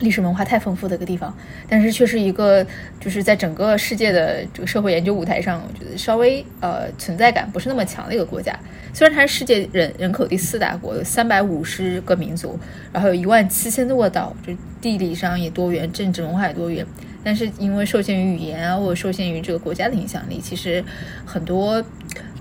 [0.00, 1.36] 历史文化太丰富的一个地方，
[1.68, 2.64] 但是却是一个
[3.00, 8.56] 就是在整个世界的这个社会研究舞台上，我觉得稍微呃存在感不是那么强的一个国家。
[8.94, 12.58] 虽然它是世界人人口第四大国，有三百五十个民族，
[12.92, 16.84] 然后有一万七千多个岛，就地理上也多元，政治文化也多元。
[17.22, 20.82] 但是因为受限于语言啊，或者受限于这个国家的影响力，其实
[21.26, 21.84] 很多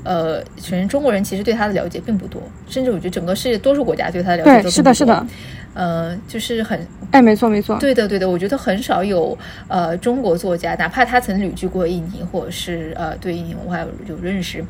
[0.08, 4.72] 呃，首先中国人其实对他的了解并不多，甚至我觉得整个世界多数国家对他的了解都不多。
[4.72, 5.28] 是的，是的。
[5.74, 6.80] 呃，就是很，
[7.12, 9.38] 哎，没错没错，对的对的，我觉得很少有
[9.68, 14.64] 呃中国作家，哪怕他曾旅居过印尼，或者是呃对印尼文化有有认识，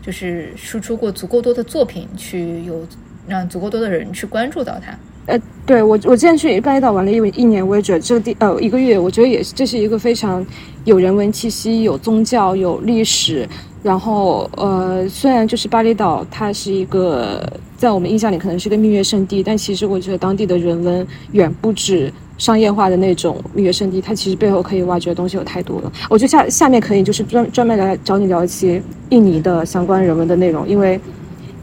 [0.00, 2.86] 就是输出过足够多的作品，去有
[3.26, 4.96] 让足够多的人去关注到他。
[5.26, 10.46] 呃，对我我之前去巴厘岛玩了一一年，我也觉得这个地呃一个月，我觉得也是这是一个非常
[10.84, 13.46] 有人文气息、有宗教、有历史。
[13.84, 25.92] 然后，呃，虽然就是巴厘岛，它是一个在我们印象里可能是个蜜月圣地，但其实我觉得当地的人文远不止商业化的那种蜜月圣地，它其实背后可以挖掘的东西有太多了。
[26.08, 28.80] 我觉得下下面可以就是专专门来找你聊一期
[29.10, 30.98] 印尼的相关人文的内容，因为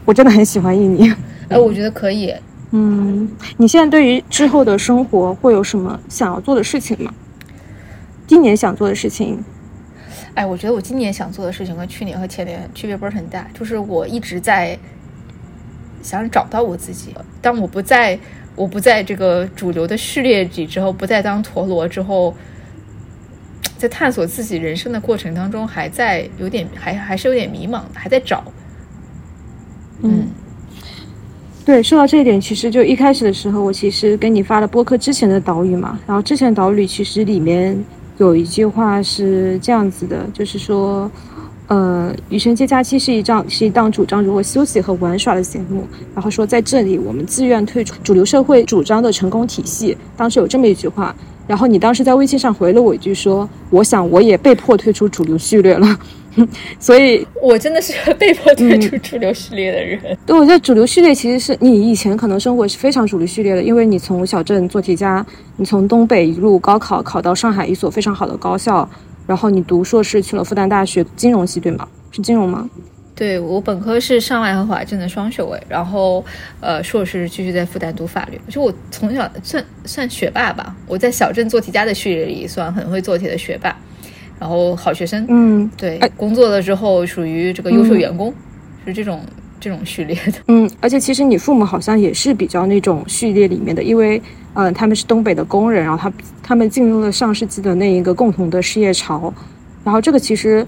[0.04, 1.12] 我真的很喜欢印尼。
[1.48, 2.32] 哎， 我觉得可以。
[2.70, 7.12] 嗯，你现在对于之后的生活会有什么想要做的事情吗？
[8.28, 9.42] 今年想做的事情？
[10.34, 14.78] 哎，我觉得我今年想做的事情和去年和前年区别不是很大，就是我一直在
[16.02, 17.14] 想找到我自己。
[17.40, 18.18] 当我不在
[18.56, 22.34] 我不在这个主流的序列里之后，不再当陀螺之后，
[23.76, 28.42] 在探索自己人生的过程当中，还在有点还还是有点迷茫，还在找。
[30.00, 30.28] 嗯，
[31.64, 37.84] 对，说到这一点，其实就一开始的时候，我其实跟你发了播客之前的岛屿嘛，然后之前岛屿其实里面
[38.22, 41.10] 有一句话是这样子的，就是说。
[41.68, 45.86] 呃，《羽生节假期》是一档是一档主张如何休息和玩耍的节目。
[46.14, 49.96] 然后说在这里，我们自愿退出主流社会主张的成功体系。
[50.14, 51.14] 当时有这么一句话，
[51.46, 55.98] 然后你当时在微信上回了我一句说：“我想我也被迫退出主流序列了。”
[56.80, 60.00] 所以，我真的是被迫退出主流序列的人。
[60.26, 65.24] 对，我觉得主流序列其实是你以前可能生活是非常主流序列的，因为你从小镇做题家，
[65.56, 68.88] 你从东北一路高考考到上海一所非常好的高校。
[69.24, 71.86] 然后你读硕士去了复旦大学金融系，对吗？
[72.10, 72.68] 是金融吗？
[73.14, 76.24] 对我本科是上外和华政的双学位，然后
[76.60, 78.40] 呃硕士继续在复旦读法律。
[78.48, 83.76] 就我从小算算学霸吧，我在小镇做题家的序列里算很会做题的学霸，
[84.42, 85.24] 然后好学生。
[85.28, 88.34] 嗯，对，工作了之后属于这个优秀员工，
[88.84, 89.20] 是这种。
[89.62, 94.20] 这种序列的，嗯，而且其实你父母好像也是比较那种序列里面的，因为，
[94.54, 96.12] 嗯，他们是东北的工人，然后他
[96.42, 99.32] 他们进入了上世纪的那一个共同的事业潮，
[99.84, 100.66] 然后这个其实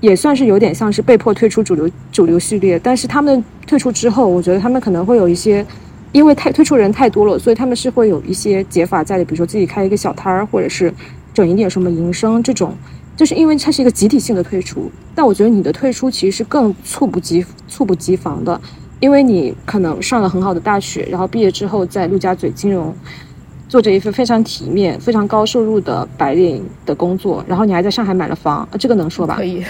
[0.00, 5.64] 也算是有点像是被迫退出主流主流序列，但是他们退出之后，我觉得他们可能会有一些，
[6.10, 10.92] 因为太退出人太多了，所以他们是会有一些解法在的，比如说自己开一个小摊儿，或者是
[11.32, 12.76] 整一点什么营生这种。
[13.16, 18.60] 就是因为它是一个集体性的退出，但我觉得你的退出其实是更猝不及猝不及防的，
[19.00, 22.94] 因为你可能上了很好的大学，然后毕业之后在陆家嘴金融
[23.68, 29.36] 做着一份非常体面、非常高收入的白领的工作，然后你还在上海买了房，这个能说吧？
[29.36, 29.62] 可以。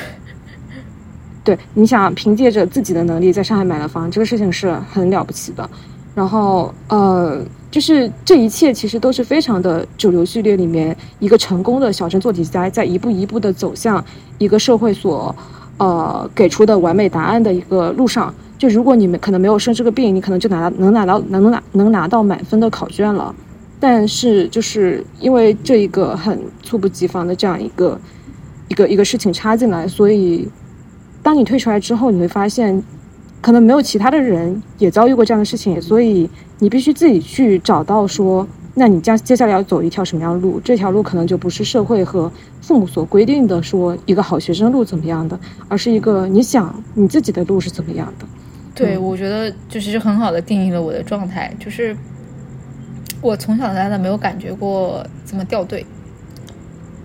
[1.45, 5.68] 对，你想凭借着自己的能力在上海买了房，这个事情是很了不起的。
[6.14, 7.45] 然后，呃。
[7.73, 14.05] 就是这一切其实都是非常的主流序列里面一个成功的小镇做题家，在一步一步的走向
[14.37, 15.35] 一个社会所，
[15.79, 18.33] 呃给出的完美答案的一个路上。
[18.59, 23.35] 就如果你们可能没有生这个病，你可能就拿到能拿到能拿能拿到满分的考卷了。
[23.81, 27.99] 但是就是因为这一个很猝不及防的这样一个
[28.68, 30.47] 一个一个事情插进来，所以
[31.23, 32.85] 当你退出来之后，你会发现。
[33.43, 36.30] 可能没有其他的人也遭遇过这样的事情，所以
[36.61, 40.61] 你必须自己去找到说，那你将接下来要走一条什么样的路？
[40.61, 42.30] 这条路可能就不是社会和
[42.61, 45.38] 父母所规定的说一个好学生路怎么样的，
[45.68, 48.24] 而是一个你想你自己的路是怎么样的。
[48.74, 51.97] 对，我觉得就是很好的定义了我的状态，就是
[53.20, 55.84] 我从小到大没有感觉过怎么掉队。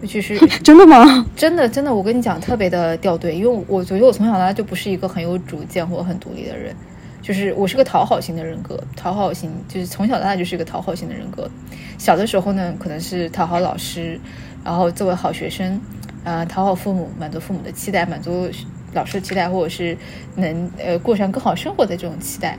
[0.02, 1.26] 尤其是 真的吗？
[1.36, 6.76] 真的真的，我跟你讲，特别的掉队，因为我觉得我从小到大就不是一个很有主见或很独立的人，
[7.22, 11.50] 就是我是个讨好型的人格，讨好型就是从小到大就是一个讨好型的人格。
[11.98, 14.20] 小的时候呢，可能是讨好老师，
[14.64, 15.82] 然后作为好学生，
[16.24, 18.48] 啊，讨好父母，满足父母的期待，满足
[18.94, 19.98] 老师的期待，或者是
[20.36, 22.56] 能呃过上更好生活的这种期待。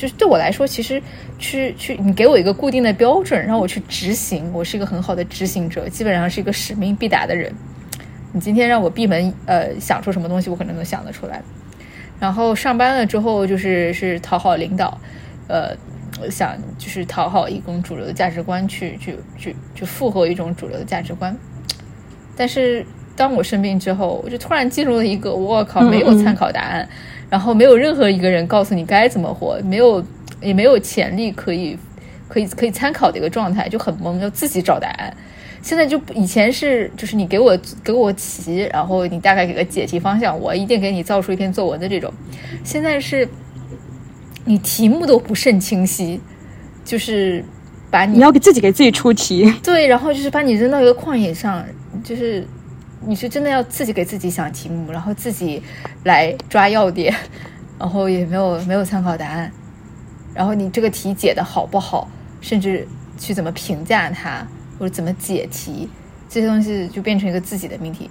[0.00, 1.02] 就是对我来说，其实
[1.38, 7.52] 去去，你给我一个固定的标准，让我去执行，我是一个很好的执行者，基本上是一个使命必达的人。
[8.32, 11.42] 你今天让我闭门呃想出什么东西，我可能能想得出来。
[12.18, 14.98] 然后上班了之后，就是是讨好领导，
[15.48, 15.76] 呃，
[16.30, 21.36] 想就是讨好一种主流的价值观，去去去去附和一种主流的价值观。
[22.34, 26.88] 但是当我生病之后，我就突然进入了一个我靠，没有参考答案。
[27.30, 30.04] 然后没有任何一个人告诉你该怎么活，没有
[30.42, 31.78] 也没有潜力可以
[32.26, 35.16] 可以可以参考的一个状态，就很懵，要自己找答案。
[35.62, 42.12] 现在就以前是就是你给我给我题，然后你大概给个解题方向，我一定给你造出一篇作文的这种。
[42.64, 43.28] 现在是
[44.44, 46.20] 你题目都不甚清晰，
[46.84, 47.44] 就是
[47.90, 51.64] 把你你要给自己给自己出题，对，然后就是把你扔到一个旷野上，
[52.02, 52.44] 就是。
[53.06, 55.62] 你是真的要自己给自己想题目，然后自己
[56.04, 57.14] 来抓要点，
[57.78, 59.50] 然后也没有没有参考答案，
[60.34, 62.06] 然后你这个题解的好不好，
[62.40, 62.86] 甚至
[63.18, 64.46] 去怎么评价它
[64.78, 65.88] 或者怎么解题，
[66.28, 68.10] 这些东西就变成一个自己的命题。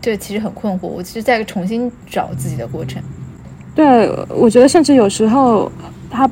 [0.00, 3.02] 这其实很困惑，我其实在重新找自己的过程。
[3.74, 5.70] 对，我觉得甚至有时候
[6.08, 6.30] 它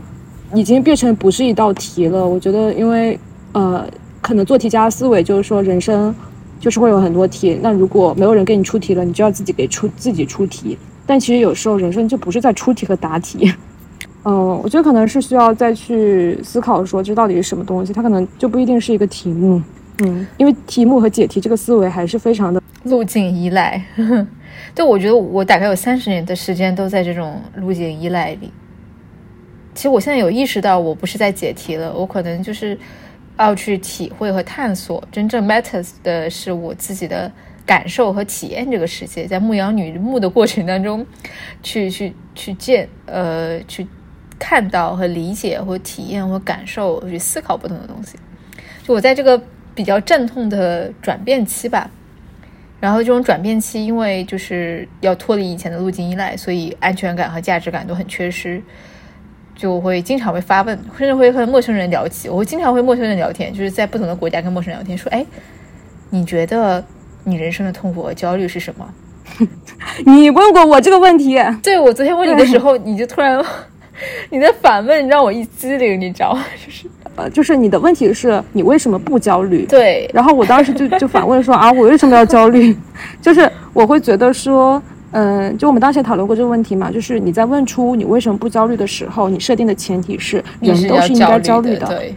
[0.54, 2.24] 已经变成不是一道题了。
[2.24, 3.18] 我觉得，因为
[3.52, 3.84] 呃，
[4.20, 6.14] 可能做题家思维就是说人生。
[6.62, 10.78] 就是会有很多题，那如果没有人给你出题了，你就要自己给出自己出题。
[11.04, 13.52] 但其实有时候人生就不是在出题和答题，
[14.22, 19.60] 嗯，我觉得可能是需要再去思考说这到底是什么东西，它可能就不一定是一个题目，
[20.04, 23.84] 嗯，因为题目和解题这个思维还是非常的路径依赖。
[24.72, 28.52] 对，我觉得我大概有三十年的时间都在这种路径依赖里。
[29.74, 32.78] 其实我现在有意识到，我不是在解题了，我可能就是
[33.44, 35.02] 要去体会和探索。
[35.10, 37.30] 真正 matters 的是我自己的
[37.64, 41.06] 感受和体验这个世界，在牧羊女牧的过程当中，
[41.62, 43.86] 去去去见呃去
[44.38, 48.18] 看到和理解或体验或感受去思考不同的东西。
[48.82, 49.40] 就我在这个
[49.74, 51.88] 比较阵痛的转变期吧，
[52.80, 58.60] 然后这种转变期，因为就是要脱离以前的路径依赖，所以安全感和价值感都很缺失。
[59.54, 62.28] 就会经常会发问，甚至会和陌生人聊起。
[62.28, 65.24] 我会经常会陌生人聊天，就是在不同的国家跟陌生人聊天，说：“哎，
[66.10, 66.84] 你觉得
[67.24, 68.88] 你人生的痛苦和焦虑是什么？”
[70.04, 71.38] 你问过我这个问题？
[71.62, 73.42] 对，我昨天问你的时候，你就突然
[74.30, 76.44] 你的反问让我一激灵，你知道吗？
[76.64, 79.64] 就是呃，就是你的问题是你为什么不焦虑？
[79.66, 82.76] 对，然后我当时就就反问说：“啊，我为什么要焦虑？”
[83.20, 84.82] 就是我会觉得说。
[85.12, 92.14] 嗯，就我们当时也讨论过这个问题嘛，就是你在问出你为什么不焦虑的时候，你设定的前提是人都是应该焦虑的，对，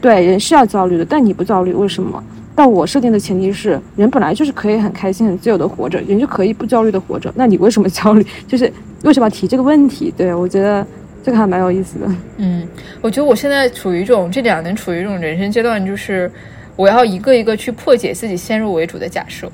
[0.00, 2.22] 对，人是要焦虑的，但你不焦虑，为什么？
[2.56, 8.24] 但我设定的前提是人本来就是可以很开心、很自由的活着，人就可以不焦虑的活着，那你为什么焦虑？
[8.46, 8.72] 就是
[9.02, 10.14] 为什么要提这个问题？
[10.16, 10.86] 对我觉得
[11.20, 12.06] 这个还蛮有意思的。
[12.36, 12.64] 嗯，
[13.02, 16.30] 我觉得我现在处于一种这两年处于一种人生阶段，就是
[16.76, 19.50] 我要一个一个去破解自己先入为主的假设。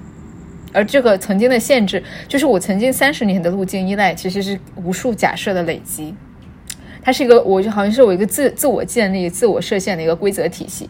[0.73, 6.15] 而这个曾经的限制，就是我曾经三十年的路径依赖，其实是无数假设的累积。
[7.03, 10.89] 它是一个，我就好像是我一个自自我建立、自我设限的一个规则体系。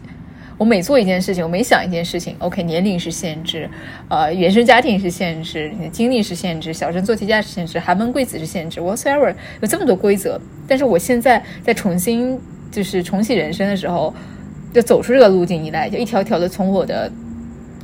[0.57, 3.67] 我每做一件事情，我每想一件事情，OK，年龄是限制，
[4.09, 10.39] 呃，原生家庭是限制，经历是限制，小镇做题家是限制，寒门贵子是限制，whatever，有这么多规则。
[10.67, 12.39] 但是我现在在重新
[12.69, 14.13] 就是重启人生的时候，
[14.71, 17.11] 就走出这个路径依赖，就一条条的从我的。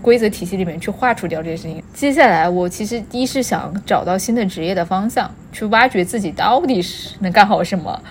[0.01, 1.83] 规则体系里面去划除掉这些事情。
[1.93, 8.01] 接下来，我其实第一是想找到新的职业的方向，去挖掘自己到底是能干好什么，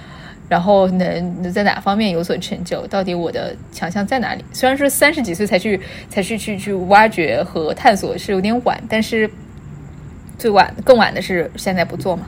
[0.48, 4.44] 然后能能在哪方面有所成就，到底我的强项在哪里。
[4.52, 9.30] 虽然说三十几岁才去才去去去挖掘和探索是有点晚，但是
[10.38, 12.26] 最晚更晚的是现在不做嘛。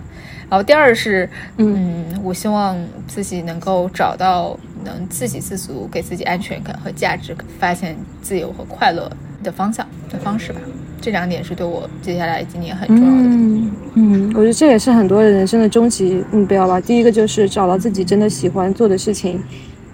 [0.51, 1.29] 然后第二是，
[1.59, 2.75] 嗯，我希望
[3.07, 9.11] 自己能够找到能自给自足、给自己安全感和价值、发现自由和快乐。
[9.49, 10.61] 的方向的方式吧，
[11.01, 13.19] 这两点是对我接下来今年很重要的。
[13.23, 16.79] 嗯嗯，我觉得这也是很多人生的终极目标吧。
[16.79, 19.43] 第一个就是找到自己真的喜欢做的事情，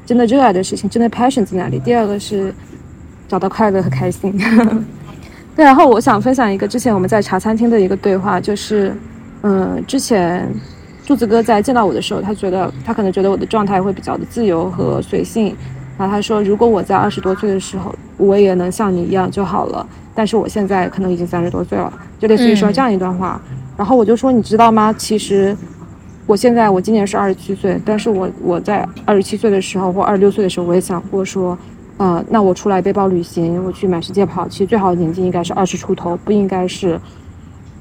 [0.05, 1.78] 真的热爱的事情，真的 passion 在哪里。
[1.78, 2.52] 第二个是
[3.28, 4.36] 找到快乐和开心。
[5.55, 8.93] 对，然后我想分享一个之前我们在茶餐厅的一个对话，就是
[9.43, 10.52] 嗯，之前
[11.06, 15.55] 柱子哥在见到我的时候，他觉得他可能觉得我的状态会比较的自由和随性。
[15.96, 19.86] 然后他说：“如果我在二十多岁的时候，我也能像你一样就好了。
[20.14, 23.40] 但是我现在可能已经三十多岁了，就类似于说这样一段话。
[23.76, 24.92] 然后我就说：你知道吗？
[24.92, 25.56] 其实
[26.26, 31.56] 我现在我今年是二十七岁，但是我我在二十七岁的时候或二十六岁的时候，我也想过说，
[31.96, 37.00] 呃，那我出来背包旅行，我去满世界跑，其实最好的年纪应该是二十出头，不应该是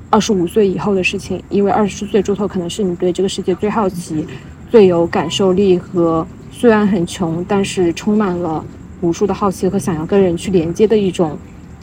[0.09, 4.27] 二十五岁以后的事情，因为二十岁出头可能是你对这个世界最好奇、
[4.73, 8.63] 最有感受力和。”虽然很穷，但是充满了
[9.01, 11.37] 无数的好奇和想要跟人去连接的一种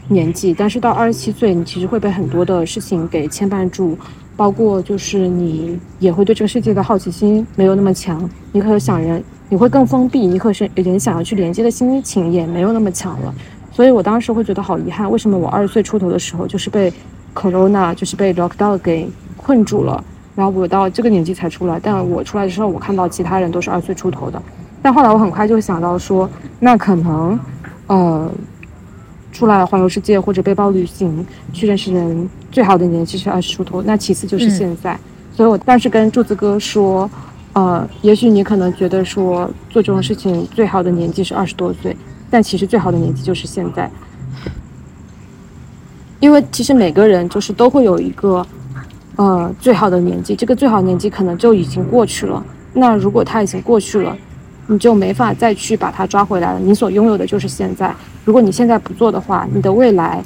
[0.09, 0.53] 年纪。
[0.53, 3.97] 但是到二十七岁，你其实会被很多的事情给牵绊住，
[4.35, 13.33] 包括就是你也会对这个世界的好奇心没有那么强，你和想人你会更封闭，你和人想要去连接的心情也没有那么强了。
[13.71, 16.91] 所以我当时会觉得好遗憾，为什么我二十岁出头的时候就是被
[17.35, 19.07] corona 就是被 lockdown 给
[19.37, 20.03] 困住了，
[20.35, 21.79] 然后我到这个年纪才出来。
[21.81, 24.41] 但我出来的时候，我看到其他人都是二十岁出头的。
[24.81, 26.29] 但后来我很快就想到说，
[26.59, 27.39] 那可能，
[27.87, 28.31] 呃，
[29.31, 34.97] 出来环游世界或者背包旅行去认识人最好的年纪是二十出头，那其次就是现在。
[35.33, 37.09] 所以我当时跟柱子哥说，
[37.53, 41.95] 呃，也许你可能觉得说做这种事情最好的年纪是二十多岁，
[42.29, 43.89] 但其实最好的年纪就是现在，
[46.19, 48.45] 因为其实每个人就是都会有一个，
[49.17, 52.43] 呃，最好的年纪，这个最好年纪可能就已经过去了。
[52.73, 54.17] 那如果他已经过去了，
[54.67, 56.59] 你就没法再去把它抓回来了。
[56.59, 57.93] 你所拥有的就是现在。
[58.23, 60.23] 如果你现在不做的话，你的未来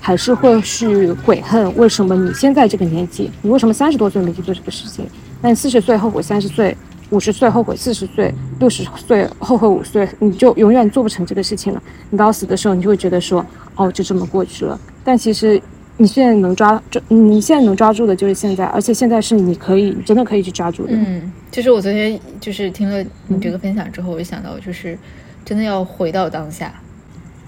[0.00, 1.74] 还是会去悔恨。
[1.76, 5.06] 为什么你现在这个年纪，你为什么三十多岁没去做这个事情？
[5.40, 6.76] 那你四十岁后悔三十岁，
[7.10, 11.80] 五十岁后悔四十岁，六十岁后悔五岁，你就永远做不成这个事情了。
[12.10, 13.46] 你到死的时候，你就会觉得说，
[13.76, 14.78] 哦，就这么过去了。
[15.04, 15.62] 但其实。
[16.04, 20.92] 你现在能抓抓，你现在能抓住的就是现在，而且现在是你可以真的可以去抓住的。
[20.92, 24.98] 嗯，其实我昨天就是听了你这个分享之后，我就想到，就是
[25.46, 26.70] 真的要回到当下。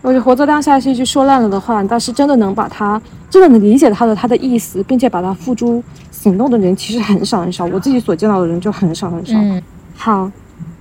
[0.00, 7.66] 我觉得活在当下是一句说烂了的话，但是真的能把它，真的能理解它的它的意思，并且把它付诸行动的人其实很少很少。
[7.66, 9.36] 我自己所见到的人就很少很少。
[9.36, 9.62] 嗯，
[9.94, 10.30] 好，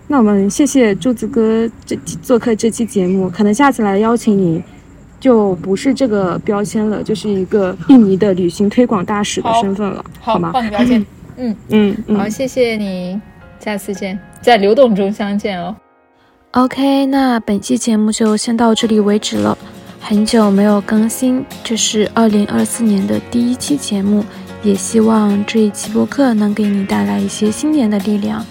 [0.07, 4.64] 那我们谢谢柱子哥这做客这期节目，可能下次来邀请你，
[5.26, 10.52] 就不是这个标签了，就是一个印尼的旅行推广大使的身份了，好吗？
[10.53, 11.03] 换个标签，
[11.38, 13.19] 嗯嗯，好，谢谢你，
[13.60, 15.76] 下次见，在流动中相见哦。
[16.52, 19.57] OK，那本期节目就先到这里为止了。
[19.99, 24.23] 很久没有更新，这是二零二四年的第一期节目，
[24.61, 28.45] 也希望这一期播客能给你带来一些新年的力量。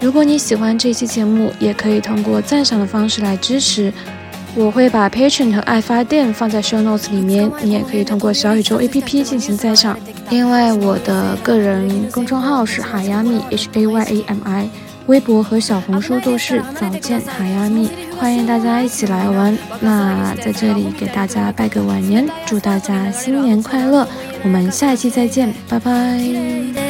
[0.00, 3.92] 如果你喜欢这期节目，也可以通过赞赏的方式来支持。
[4.58, 9.96] 我会把 Patreon 和爱发电放在 Show Notes 里面，你也可以通过小宇宙 APP 进行赞赏。
[10.30, 14.68] 另外，我的个人公众号是海亚米 H A Y A M I。
[15.06, 19.56] 微博和小红书都是早见海亚蜜，欢迎大家一起来玩。
[19.80, 24.06] 那在这里给大家拜个晚年，祝大家新年快乐！
[24.42, 26.87] 我们下一期再见，拜拜。